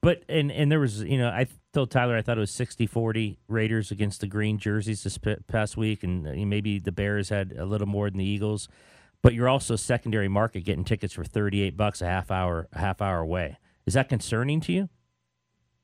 [0.00, 3.36] But and and there was you know I told Tyler I thought it was 60-40
[3.48, 7.64] Raiders against the green jerseys this past week, and uh, maybe the Bears had a
[7.64, 8.68] little more than the Eagles.
[9.22, 12.78] But you're also secondary market getting tickets for thirty eight bucks a half hour a
[12.78, 13.58] half hour away.
[13.86, 14.88] Is that concerning to you?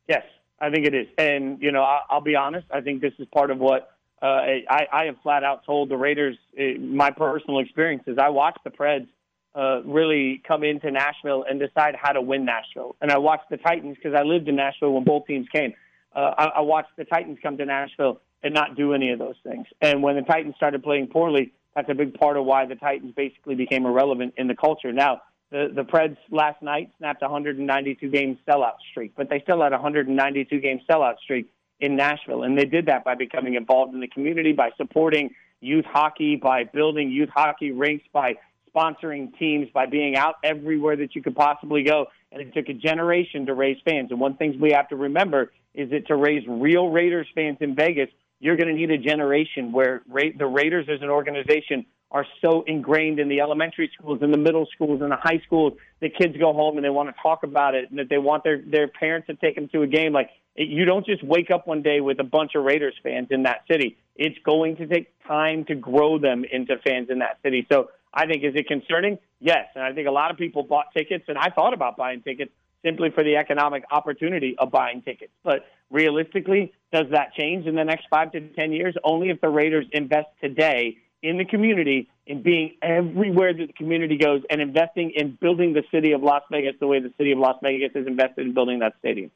[0.09, 0.25] Yes,
[0.59, 2.67] I think it is, and you know I, I'll be honest.
[2.71, 5.97] I think this is part of what uh, I, I have flat out told the
[5.97, 6.37] Raiders.
[6.59, 9.09] Uh, my personal experience is I watched the Preds
[9.55, 12.97] uh, really come into Nashville and decide how to win Nashville.
[13.01, 15.75] And I watched the Titans because I lived in Nashville when both teams came.
[16.15, 19.37] Uh, I, I watched the Titans come to Nashville and not do any of those
[19.43, 19.67] things.
[19.81, 23.13] And when the Titans started playing poorly, that's a big part of why the Titans
[23.15, 24.93] basically became irrelevant in the culture.
[24.93, 29.63] Now, the the Preds last night snapped a 192 game sellout streak, but they still
[29.63, 33.95] had a 192 game sellout streak in Nashville, and they did that by becoming involved
[33.95, 38.35] in the community, by supporting youth hockey, by building youth hockey rinks, by
[38.75, 42.07] sponsoring teams, by being out everywhere that you could possibly go.
[42.33, 44.11] And it took a generation to raise fans.
[44.11, 47.75] And one thing we have to remember is that to raise real Raiders fans in
[47.75, 52.27] Vegas, you're going to need a generation where Ra- the Raiders as an organization are
[52.43, 56.17] so ingrained in the elementary schools and the middle schools and the high schools that
[56.17, 58.61] kids go home and they want to talk about it and that they want their
[58.63, 61.83] their parents to take them to a game like you don't just wake up one
[61.83, 63.97] day with a bunch of Raiders fans in that city.
[64.17, 67.67] It's going to take time to grow them into fans in that city.
[67.71, 69.19] So I think is it concerning?
[69.41, 69.67] Yes.
[69.75, 72.53] And I think a lot of people bought tickets and I thought about buying tickets
[72.85, 75.33] simply for the economic opportunity of buying tickets.
[75.45, 78.95] But realistically does that change in the next 5 to 10 years?
[79.05, 84.17] Only if the Raiders invest today in the community, in being everywhere that the community
[84.17, 87.39] goes, and investing in building the city of Las Vegas the way the city of
[87.39, 89.31] Las Vegas has invested in building that stadium.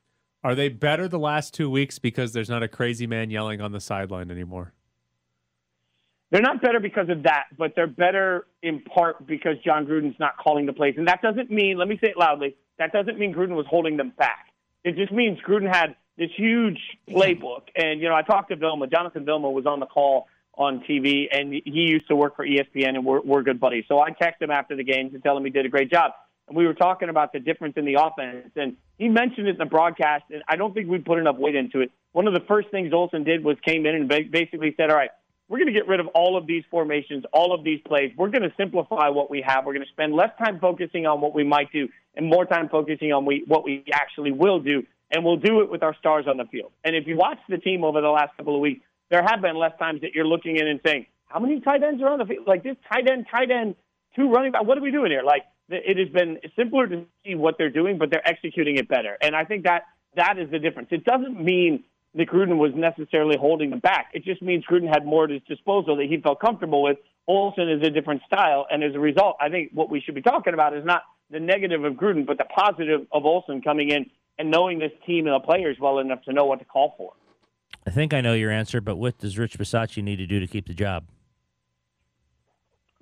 [0.45, 3.73] Are they better the last two weeks because there's not a crazy man yelling on
[3.73, 4.75] the sideline anymore?
[6.31, 10.37] They're not better because of that, but they're better in part because Jon Gruden's not
[10.37, 10.97] calling the plays.
[10.99, 13.97] And that doesn't mean, let me say it loudly, that doesn't mean Gruden was holding
[13.97, 14.49] them back.
[14.85, 16.79] It just means Gruden had this huge
[17.09, 17.63] playbook.
[17.75, 18.87] And, you know, I talked to Vilma.
[18.87, 20.27] Jonathan Vilma was on the call
[20.57, 23.85] on TV, and he used to work for ESPN, and we're, we're good buddies.
[23.89, 26.13] So I texted him after the game to tell him he did a great job.
[26.49, 29.59] And we were talking about the difference in the offense, and he mentioned it in
[29.59, 31.91] the broadcast, and I don't think we put enough weight into it.
[32.13, 35.11] One of the first things Olson did was came in and basically said, all right,
[35.49, 38.13] we're going to get rid of all of these formations, all of these plays.
[38.17, 39.67] We're going to simplify what we have.
[39.67, 42.69] We're going to spend less time focusing on what we might do and more time
[42.69, 44.85] focusing on we, what we actually will do.
[45.11, 46.73] And we'll do it with our stars on the field.
[46.83, 48.81] And if you watch the team over the last couple of weeks,
[49.11, 52.03] there have been less times that you're looking in and saying, how many tight ends
[52.03, 52.47] are on the field?
[52.47, 53.77] Like this tight end, tight end,
[54.17, 54.65] two running back.
[54.65, 55.23] What are we doing here?
[55.23, 59.17] Like it has been simpler to see what they're doing, but they're executing it better.
[59.21, 59.85] And I think that
[60.17, 60.89] that is the difference.
[60.91, 64.11] It doesn't mean that Gruden was necessarily holding them back.
[64.15, 66.99] It just means Gruden had more at his disposal that he felt comfortable with.
[67.27, 70.23] Olson is a different style, and as a result, I think what we should be
[70.23, 74.07] talking about is not the negative of Gruden, but the positive of Olson coming in
[74.39, 77.13] and knowing this team and the players well enough to know what to call for.
[77.87, 80.47] I think I know your answer, but what does Rich Bisaccia need to do to
[80.47, 81.05] keep the job?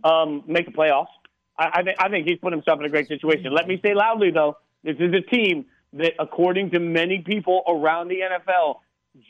[0.04, 1.06] Um, make the playoffs.
[1.74, 3.52] I, think I think he's put himself in a great situation.
[3.52, 8.08] Let me say loudly though, this is a team that, according to many people around
[8.08, 8.76] the NFL,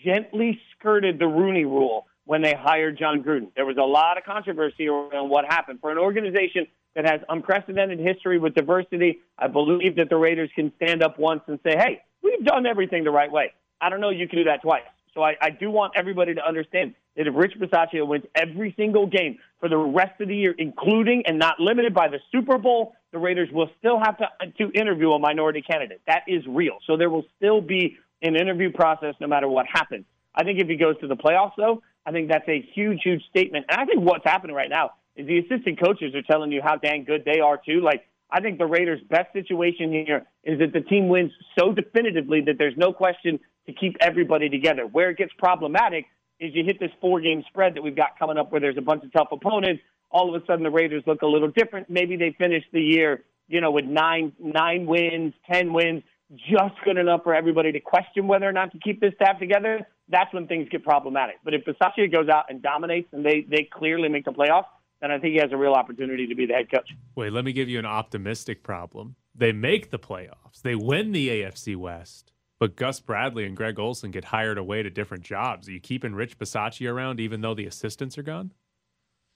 [0.04, 3.48] gently skirted the Rooney Rule when they hired Jon Gruden.
[3.56, 7.98] There was a lot of controversy around what happened for an organization that has unprecedented
[7.98, 9.20] history with diversity.
[9.38, 13.04] I believe that the Raiders can stand up once and say, "Hey, we've done everything
[13.04, 14.84] the right way." I don't know you can do that twice.
[15.14, 19.06] So I, I do want everybody to understand that if Rich Bisaccia wins every single
[19.06, 22.94] game for the rest of the year, including and not limited by the Super Bowl,
[23.12, 26.00] the Raiders will still have to, to interview a minority candidate.
[26.06, 26.78] That is real.
[26.86, 30.04] So there will still be an interview process no matter what happens.
[30.34, 33.22] I think if he goes to the playoffs, though, I think that's a huge, huge
[33.28, 33.66] statement.
[33.68, 36.76] And I think what's happening right now is the assistant coaches are telling you how
[36.76, 37.80] dang good they are, too.
[37.80, 42.40] Like, I think the Raiders' best situation here is that the team wins so definitively
[42.46, 44.86] that there's no question to keep everybody together.
[44.86, 46.06] Where it gets problematic
[46.42, 48.82] is you hit this four game spread that we've got coming up where there's a
[48.82, 49.82] bunch of tough opponents.
[50.10, 51.88] All of a sudden the Raiders look a little different.
[51.88, 56.02] Maybe they finish the year, you know, with nine nine wins, ten wins,
[56.36, 59.86] just good enough for everybody to question whether or not to keep this staff together.
[60.08, 61.36] That's when things get problematic.
[61.44, 64.66] But if Bisaccia goes out and dominates and they, they clearly make the playoffs,
[65.00, 66.90] then I think he has a real opportunity to be the head coach.
[67.14, 69.16] Wait, let me give you an optimistic problem.
[69.34, 70.60] They make the playoffs.
[70.62, 72.31] They win the AFC West
[72.62, 75.66] but Gus Bradley and Greg Olson get hired away to different jobs.
[75.66, 78.52] Are you keeping Rich Bisaccia around even though the assistants are gone?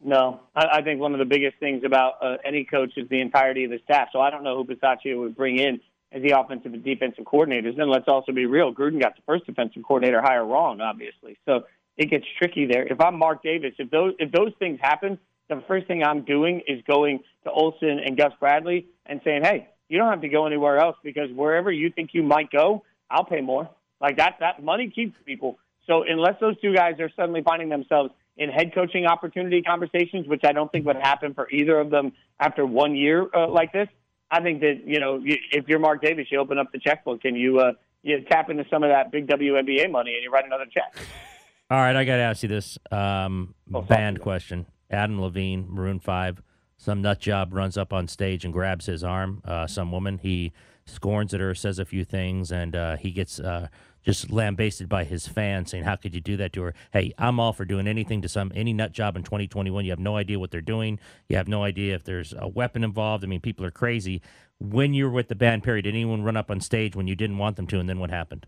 [0.01, 3.21] No, I, I think one of the biggest things about uh, any coach is the
[3.21, 4.11] entirety of the staff.
[4.13, 5.81] So I don't know who Bisaccia would bring in
[6.13, 7.81] as the offensive and defensive coordinators.
[7.81, 11.37] And let's also be real, Gruden got the first defensive coordinator hire wrong, obviously.
[11.47, 11.65] So
[11.97, 12.87] it gets tricky there.
[12.87, 16.63] If I'm Mark Davis, if those if those things happen, the first thing I'm doing
[16.69, 20.47] is going to Olson and Gus Bradley and saying, "Hey, you don't have to go
[20.47, 23.69] anywhere else because wherever you think you might go, I'll pay more.
[24.01, 25.59] Like that, that money keeps people.
[25.87, 30.43] So unless those two guys are suddenly finding themselves in head coaching opportunity conversations, which
[30.45, 33.89] I don't think would happen for either of them after one year uh, like this,
[34.31, 37.37] I think that you know if you're Mark Davis, you open up the checkbook and
[37.37, 40.67] you uh, you tap into some of that big WNBA money and you write another
[40.67, 40.97] check.
[41.71, 44.67] All right, I got to ask you this um, oh, band question.
[44.91, 46.43] Adam Levine, Maroon Five.
[46.77, 49.41] Some nut job runs up on stage and grabs his arm.
[49.45, 50.53] Uh, some woman he
[50.87, 53.69] scorns at her, says a few things, and uh, he gets uh,
[54.03, 57.39] just lambasted by his fans saying, "How could you do that to her?" Hey, I'm
[57.41, 59.85] all for doing anything to some any nut job in 2021.
[59.85, 60.99] You have no idea what they're doing.
[61.29, 63.25] You have no idea if there's a weapon involved.
[63.25, 64.23] I mean, people are crazy.
[64.59, 67.17] When you were with the band, Perry, did anyone run up on stage when you
[67.17, 68.47] didn't want them to, and then what happened?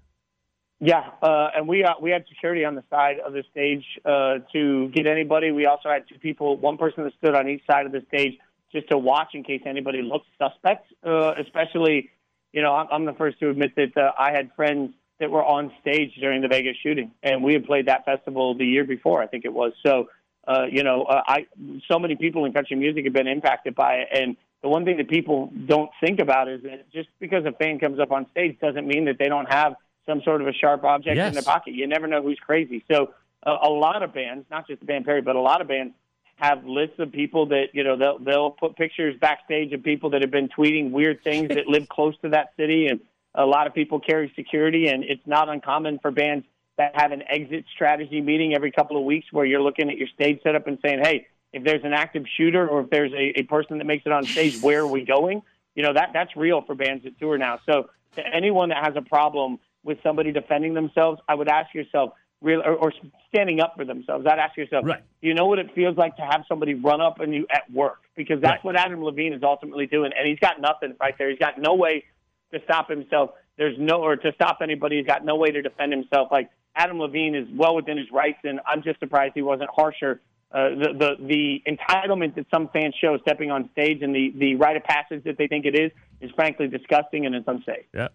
[0.80, 4.38] Yeah, uh, and we uh, we had security on the side of the stage uh,
[4.52, 5.50] to get anybody.
[5.50, 8.38] We also had two people, one person that stood on each side of the stage
[8.70, 10.86] just to watch in case anybody looked suspect.
[11.04, 12.10] Uh, especially,
[12.52, 15.72] you know, I'm, the first to admit that uh, I had friends that were on
[15.80, 19.26] stage during the Vegas shooting, and we had played that festival the year before, I
[19.26, 19.72] think it was.
[19.84, 20.08] So,
[20.46, 21.46] uh, you know, uh, I
[21.90, 24.96] so many people in country music have been impacted by it, and the one thing
[24.96, 28.58] that people don't think about is that just because a fan comes up on stage
[28.60, 29.74] doesn't mean that they don't have
[30.06, 31.28] some sort of a sharp object Yes.
[31.28, 31.74] in their pocket.
[31.74, 32.82] You never know who's crazy.
[32.90, 33.12] So
[33.46, 35.94] uh, a lot of bands, not just the band Perry, but a lot of bands
[36.38, 40.22] have lists of people that you know they'll they'll put pictures backstage of people that
[40.22, 43.00] have been tweeting weird things that live close to that city, and
[43.34, 47.22] a lot of people carry security, and it's not uncommon for bands that have an
[47.28, 50.78] exit strategy meeting every couple of weeks where you're looking at your stage setup and
[50.80, 54.06] saying, hey, if there's an active shooter or if there's a, a person that makes
[54.06, 55.42] it on stage, where are we going?
[55.74, 57.58] You know that that's real for bands that tour now.
[57.66, 62.12] So to anyone that has a problem with somebody defending themselves, I would ask yourself,
[62.40, 62.92] real or, or
[63.28, 64.26] standing up for themselves.
[64.26, 65.02] I'd ask yourself, Right.
[65.20, 67.70] do you know what it feels like to have somebody run up on you at
[67.72, 67.98] work?
[68.16, 68.64] Because that's Right.
[68.64, 71.30] what Adam Levine is ultimately doing, and he's got nothing right there.
[71.30, 72.04] He's got no way
[72.52, 73.30] to stop himself.
[73.56, 74.98] There's no or to stop anybody.
[74.98, 76.28] He's got no way to defend himself.
[76.30, 80.20] Like Adam Levine is well within his rights, and I'm just surprised he wasn't harsher.
[80.50, 84.54] Uh, the, the the entitlement that some fans show stepping on stage and the the
[84.54, 85.90] rite of passage that they think it is
[86.22, 87.84] is frankly disgusting and it's unsafe.
[87.92, 88.08] Yeah.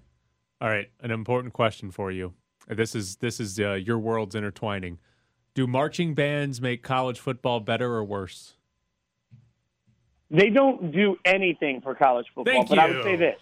[0.59, 0.89] All right.
[1.01, 2.34] An important question for you.
[2.68, 4.99] This is this is uh, your worlds intertwining.
[5.53, 8.55] Do marching bands make college football better or worse?
[10.32, 13.39] They don't do anything for college football, Thank but I would say this: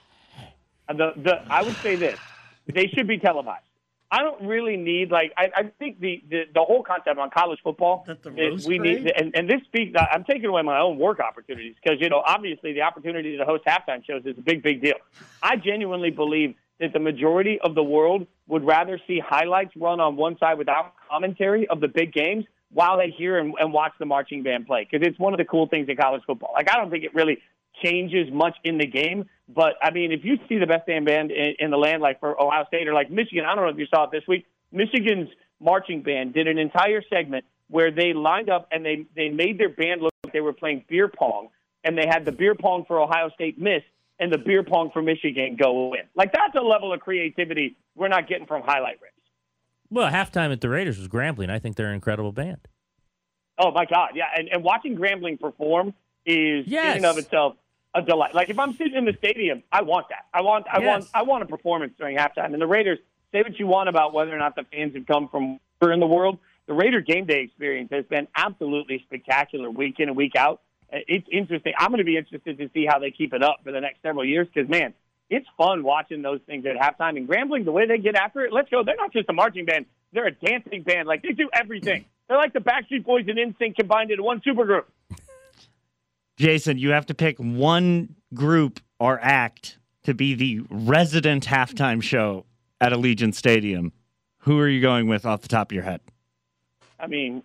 [0.90, 2.20] the the I would say this:
[2.68, 3.66] they should be televised.
[4.14, 7.60] I don't really need like I, I think the, the the whole concept on college
[7.64, 8.06] football
[8.36, 9.98] is we need and, and this speaks.
[9.98, 13.64] I'm taking away my own work opportunities because you know obviously the opportunity to host
[13.66, 14.96] halftime shows is a big big deal.
[15.42, 20.18] I genuinely believe that the majority of the world would rather see highlights run on
[20.18, 24.06] one side without commentary of the big games while they hear and, and watch the
[24.06, 26.52] marching band play because it's one of the cool things in college football.
[26.54, 27.38] Like I don't think it really
[27.84, 31.32] changes much in the game, but I mean if you see the best damn band
[31.32, 33.78] in, in the land like for Ohio State or like Michigan, I don't know if
[33.78, 34.46] you saw it this week.
[34.72, 35.30] Michigan's
[35.60, 39.70] marching band did an entire segment where they lined up and they they made their
[39.70, 41.50] band look like they were playing beer pong,
[41.84, 43.84] and they had the beer pong for Ohio State miss
[44.22, 46.04] and the beer pong for Michigan go in.
[46.16, 49.16] Like that's a level of creativity we're not getting from highlight rips.
[49.90, 51.50] Well, halftime at the Raiders was Grambling.
[51.50, 52.68] I think they're an incredible band.
[53.58, 55.94] Oh my God, yeah, and, and watching Grambling perform
[56.26, 57.56] is in and of itself
[57.94, 58.34] a delight.
[58.34, 60.26] Like if I'm sitting in the stadium, I want that.
[60.34, 62.54] I want, I want, I want a performance during halftime.
[62.54, 63.00] And the Raiders,
[63.34, 66.00] say what you want about whether or not the fans have come from where in
[66.00, 66.38] the world.
[66.68, 70.62] The Raider game day experience has been absolutely spectacular, week in and week out.
[70.92, 71.74] It's interesting.
[71.78, 74.02] I'm going to be interested to see how they keep it up for the next
[74.02, 74.94] several years because man,
[75.30, 77.18] it's fun watching those things at halftime.
[77.18, 78.84] And Grambling, the way they get after it, let's go.
[78.84, 81.08] They're not just a marching band; they're a dancing band.
[81.08, 82.06] Like they do everything.
[82.28, 84.84] They're like the Backstreet Boys and NSYNC combined into one supergroup.
[86.38, 92.46] Jason, you have to pick one group or act to be the resident halftime show
[92.80, 93.92] at Allegiant Stadium.
[94.39, 96.02] Who are you going with off the top of your head?
[97.00, 97.44] I mean,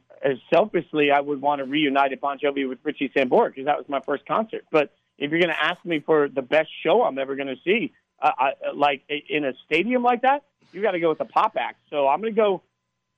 [0.53, 4.01] selfishly, I would want to reunite Bon Jovi with Richie Sambora because that was my
[4.01, 4.65] first concert.
[4.71, 7.57] But if you're going to ask me for the best show I'm ever going to
[7.65, 11.25] see, uh, I, like in a stadium like that, you got to go with the
[11.25, 11.79] pop act.
[11.91, 12.63] So I'm going to go.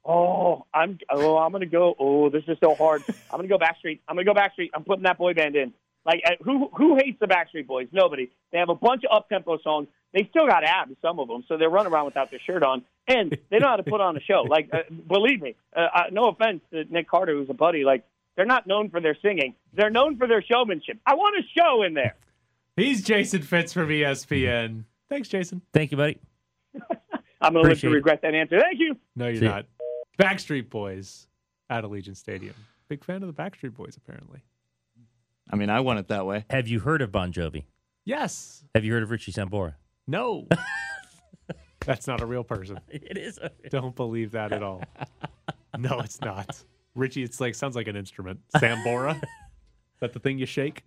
[0.04, 1.94] Oh, I'm oh, I'm going to go.
[1.98, 3.02] Oh, this is so hard.
[3.08, 4.00] I'm going to go Backstreet.
[4.08, 4.70] I'm going to go Backstreet.
[4.72, 5.72] I'm putting that boy band in.
[6.04, 7.88] Like uh, who who hates the Backstreet Boys?
[7.92, 8.30] Nobody.
[8.52, 9.88] They have a bunch of up tempo songs.
[10.14, 12.82] They still got abs, some of them, so they run around without their shirt on,
[13.06, 14.44] and they know how to put on a show.
[14.48, 17.84] Like, uh, believe me, uh, uh, no offense to Nick Carter, who's a buddy.
[17.84, 20.98] Like, they're not known for their singing; they're known for their showmanship.
[21.04, 22.16] I want a show in there.
[22.76, 24.84] He's Jason Fitz from ESPN.
[25.10, 25.60] Thanks, Jason.
[25.74, 26.18] Thank you, buddy.
[27.40, 27.96] I'm going to live Appreciate to it.
[27.96, 28.60] regret that answer.
[28.60, 28.96] Thank you.
[29.16, 29.56] No, you're See ya.
[29.56, 29.66] not.
[30.18, 31.26] Backstreet Boys
[31.70, 32.54] at Allegiant Stadium.
[32.88, 34.42] Big fan of the Backstreet Boys, apparently.
[35.50, 36.44] I mean, I want it that way.
[36.50, 37.64] Have you heard of Bon Jovi?
[38.04, 38.64] Yes.
[38.74, 39.74] Have you heard of Richie Sambora?
[40.06, 40.46] No.
[41.86, 42.80] That's not a real person.
[42.88, 43.38] It is.
[43.38, 44.82] A- Don't believe that at all.
[45.78, 46.62] No, it's not.
[46.94, 48.40] Richie, it's like sounds like an instrument.
[48.56, 49.16] Sambora.
[49.22, 50.82] Is that the thing you shake?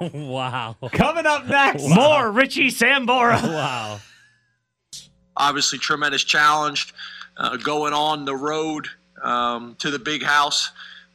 [0.00, 0.76] wow.
[0.92, 1.88] Coming up next.
[1.88, 3.42] More Richie Sambora.
[3.42, 4.00] Wow.
[5.36, 6.94] obviously tremendous challenge
[7.36, 8.86] uh, going on the road
[9.22, 10.70] um, to the big house.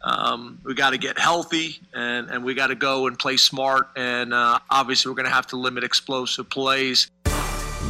[0.08, 3.90] Um, we got to get healthy and, and we got to go and play smart.
[3.98, 7.12] And uh, obviously, we're going to have to limit explosive plays.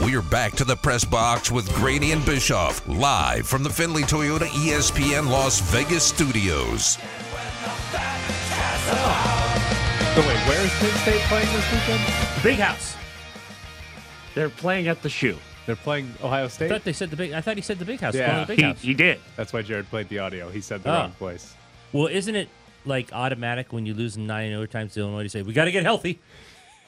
[0.02, 4.48] We're back to the press box with Grady and Bischoff, live from the Findlay Toyota
[4.48, 6.98] ESPN Las Vegas studios.
[10.16, 12.44] So wait, where is Penn State playing this weekend?
[12.44, 12.96] Big House.
[14.34, 15.38] They're playing at the shoe.
[15.68, 16.66] They're playing Ohio State.
[16.66, 16.70] I State.
[16.70, 17.34] thought they said the big.
[17.34, 18.16] I thought he said the Big House.
[18.16, 18.42] Yeah.
[18.42, 18.82] The Big He, House.
[18.82, 19.20] he did.
[19.36, 20.50] That's why Jared played the audio.
[20.50, 20.94] He said the Oh.
[20.94, 21.54] wrong place.
[21.94, 22.50] Well, isn't it?
[22.88, 25.72] like automatic when you lose in nine overtimes to Illinois to say we got to
[25.72, 26.20] get healthy?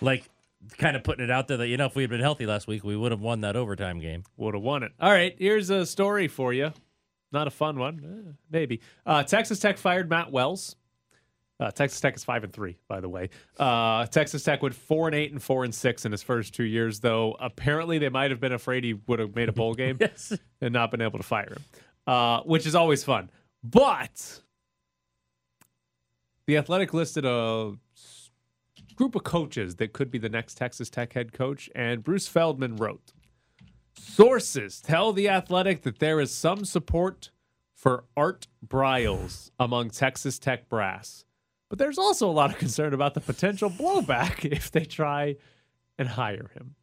[0.02, 0.30] Like
[0.78, 2.68] kind of putting it out there that you know if we had been healthy last
[2.68, 4.24] week, we would have won that overtime game.
[4.38, 4.93] Would have won it.
[5.00, 6.72] All right, here's a story for you.
[7.32, 8.82] Not a fun one, eh, maybe.
[9.06, 10.76] Uh, Texas Tech fired Matt Wells.
[11.60, 13.30] Uh, Texas Tech is five and three, by the way.
[13.60, 16.64] Uh, Texas Tech went four and eight and four and six in his first two
[16.64, 17.36] years, though.
[17.39, 20.34] Apparently, they might have been afraid he would have made a bowl game yes.
[20.62, 21.64] and not been able to fire him,
[22.08, 23.30] uh, which is always fun.
[23.62, 24.39] But
[26.50, 27.74] the Athletic listed a
[28.95, 32.76] group of coaches that could be the next Texas Tech head coach, and Bruce Feldman
[32.78, 33.14] wrote.
[33.95, 37.30] Sources tell the Athletic that there is some support
[37.76, 41.24] for Art Briles among Texas Tech brass,
[41.70, 45.36] but there's also a lot of concern about the potential blowback if they try
[46.00, 46.74] and hire him.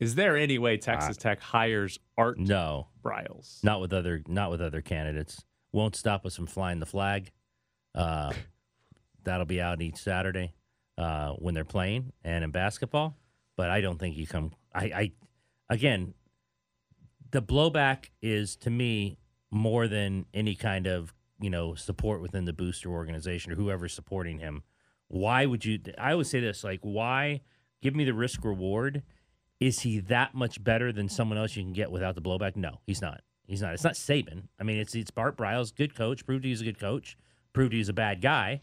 [0.00, 3.62] Is there any way Texas Tech hires Art No, Briles?
[3.62, 5.44] not with other not with other candidates.
[5.70, 7.30] Won't stop us from flying the flag.
[7.94, 8.32] Uh,
[9.24, 10.54] that'll be out each Saturday
[10.98, 13.16] uh, when they're playing and in basketball.
[13.56, 14.52] But I don't think you come.
[14.74, 15.12] I, I
[15.70, 16.14] again,
[17.30, 19.18] the blowback is to me
[19.50, 24.38] more than any kind of you know support within the booster organization or whoever's supporting
[24.38, 24.62] him.
[25.08, 25.78] Why would you?
[25.98, 27.42] I always say this: like, why
[27.82, 29.02] give me the risk reward?
[29.60, 32.56] Is he that much better than someone else you can get without the blowback?
[32.56, 33.20] No, he's not.
[33.46, 33.74] He's not.
[33.74, 34.48] It's not Saban.
[34.58, 37.16] I mean, it's it's Bart Briles, good coach, proved he's a good coach,
[37.52, 38.62] proved he's a bad guy.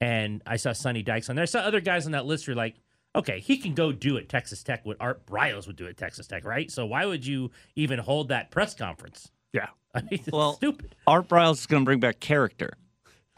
[0.00, 1.42] And I saw Sonny Dykes on there.
[1.42, 2.76] I saw other guys on that list who are like,
[3.14, 6.26] okay, he can go do at Texas Tech what Art Briles would do at Texas
[6.26, 6.70] Tech, right?
[6.70, 9.30] So why would you even hold that press conference?
[9.52, 9.66] Yeah.
[9.94, 10.94] I mean, it's Well, stupid.
[11.06, 12.74] Art Briles is going to bring back character.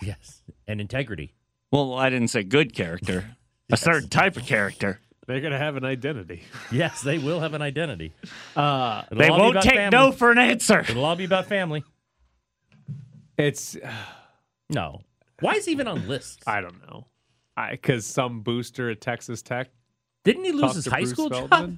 [0.00, 1.32] Yes, and integrity.
[1.70, 3.36] Well, I didn't say good character.
[3.72, 5.00] A certain type of character.
[5.26, 6.42] They're going to have an identity.
[6.72, 8.12] Yes, they will have an identity.
[8.56, 9.96] Uh, They won't take family.
[9.96, 10.80] no for an answer.
[10.80, 11.84] It'll all be about family.
[13.38, 13.76] it's,
[14.68, 15.00] No.
[15.40, 16.42] Why is he even on lists?
[16.46, 17.06] I don't know.
[17.56, 19.70] I Because some booster at Texas Tech.
[20.24, 21.76] Didn't he lose his high Bruce school job?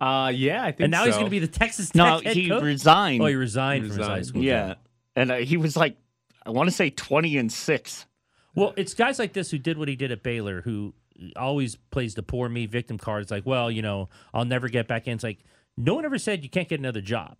[0.00, 2.36] Uh, yeah, I think And now he's going to be the Texas Tech No, head
[2.36, 2.62] he coach?
[2.62, 3.22] resigned.
[3.22, 4.26] Oh, he resigned, from his high Resigned.
[4.26, 4.68] school yeah.
[4.68, 4.78] job.
[5.16, 5.96] And uh, he was like,
[6.44, 8.06] I want to say 20 and 6.
[8.54, 10.92] Well, it's guys like this who did what he did at Baylor who
[11.36, 13.22] always plays the poor me victim card.
[13.22, 15.14] It's like, well, you know, I'll never get back in.
[15.14, 15.38] It's like,
[15.76, 17.36] no one ever said you can't get another job.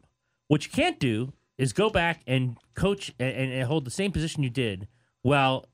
[0.48, 4.42] What you can't do is go back and coach and, and hold the same position
[4.42, 4.88] you did
[5.22, 5.66] while,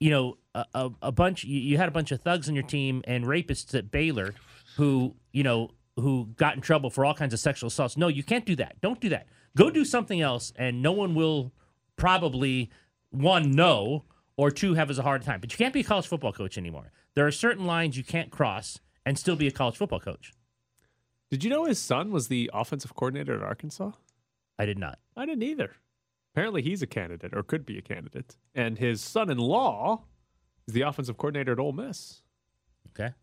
[0.00, 2.64] you know, a, a, a bunch, you, you had a bunch of thugs on your
[2.64, 4.34] team and rapists at Baylor
[4.76, 7.96] who, you know, who got in trouble for all kinds of sexual assaults.
[7.96, 8.80] No, you can't do that.
[8.80, 9.28] Don't do that.
[9.56, 11.52] Go do something else, and no one will
[11.96, 12.70] probably
[13.10, 14.04] one know
[14.36, 15.40] or two have as a hard time.
[15.40, 16.90] But you can't be a college football coach anymore.
[17.14, 20.32] There are certain lines you can't cross and still be a college football coach.
[21.30, 23.92] Did you know his son was the offensive coordinator at Arkansas?
[24.58, 24.98] I did not.
[25.16, 25.76] I didn't either.
[26.34, 28.34] Apparently, he's a candidate or could be a candidate.
[28.56, 30.02] And his son in law
[30.66, 32.22] is the offensive coordinator at Ole Miss.
[32.88, 33.14] Okay.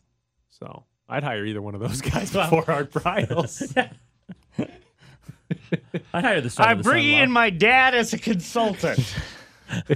[0.49, 3.75] So I'd hire either one of those guys before Art Briles.
[6.13, 6.65] I'd hire the son.
[6.65, 7.23] I'm of the bringing son-in-law.
[7.23, 9.13] in my dad as a consultant.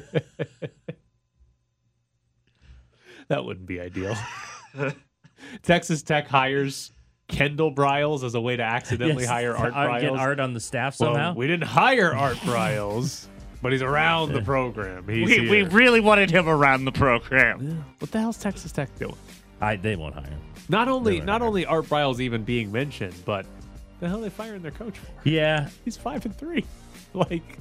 [3.30, 4.18] that wouldn't be ideal.
[5.64, 6.92] Texas Tech hires
[7.28, 10.20] Kendall Briles as a way to accidentally Yes, hire Art Art- get Briles.
[10.20, 11.34] Art on the staff Well, somehow.
[11.36, 13.28] we didn't hire Art Briles,
[13.62, 15.08] but he's around the program.
[15.08, 17.84] He's we, we really wanted him around the program.
[18.00, 19.16] What the hell's Texas Tech doing?
[19.62, 20.40] I they won't hire him.
[20.70, 23.46] Not only were not only Art Briles even being mentioned, but
[24.00, 25.08] the hell are they firing their coach for?
[25.28, 25.70] Yeah.
[25.84, 26.66] He's five and three.
[27.14, 27.58] Like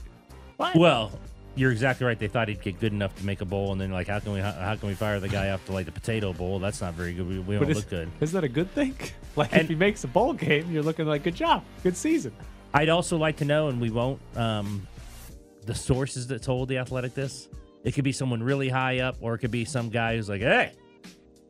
[0.57, 0.75] what?
[0.75, 1.13] Well,
[1.57, 2.19] you're exactly right.
[2.19, 4.33] They thought he'd get good enough to make a bowl, and then like, how can
[4.33, 6.59] we how, how can we fire the guy after like the potato bowl?
[6.59, 7.29] That's not very good.
[7.29, 8.11] We, we don't is, look good.
[8.21, 8.95] is that a good thing?
[9.37, 12.33] Like And- if he makes a bowl game, you're looking like good job, good season.
[12.73, 14.87] I'd also like to know, and we won't, um,
[15.67, 17.49] the sources that told the athletic this.
[17.83, 20.41] It could be someone really high up, or it could be some guy who's like,
[20.41, 20.71] "Hey,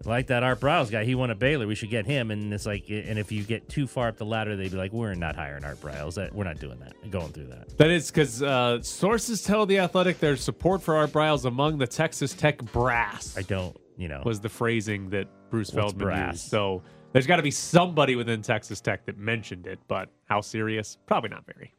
[0.06, 1.04] like that Art Briles guy.
[1.04, 1.66] He won at Baylor.
[1.66, 4.24] We should get him." And it's like, and if you get too far up the
[4.24, 6.14] ladder, they'd be like, "We're not hiring Art Briles.
[6.14, 7.10] That we're not doing that.
[7.10, 11.10] Going through that." That is because uh, sources tell the Athletic there's support for Art
[11.12, 13.36] Briles among the Texas Tech brass.
[13.36, 16.34] I don't, you know, was the phrasing that Bruce What's Feldman brass?
[16.34, 16.48] used.
[16.50, 16.82] So
[17.12, 20.98] there's got to be somebody within Texas Tech that mentioned it, but how serious?
[21.06, 21.72] Probably not very.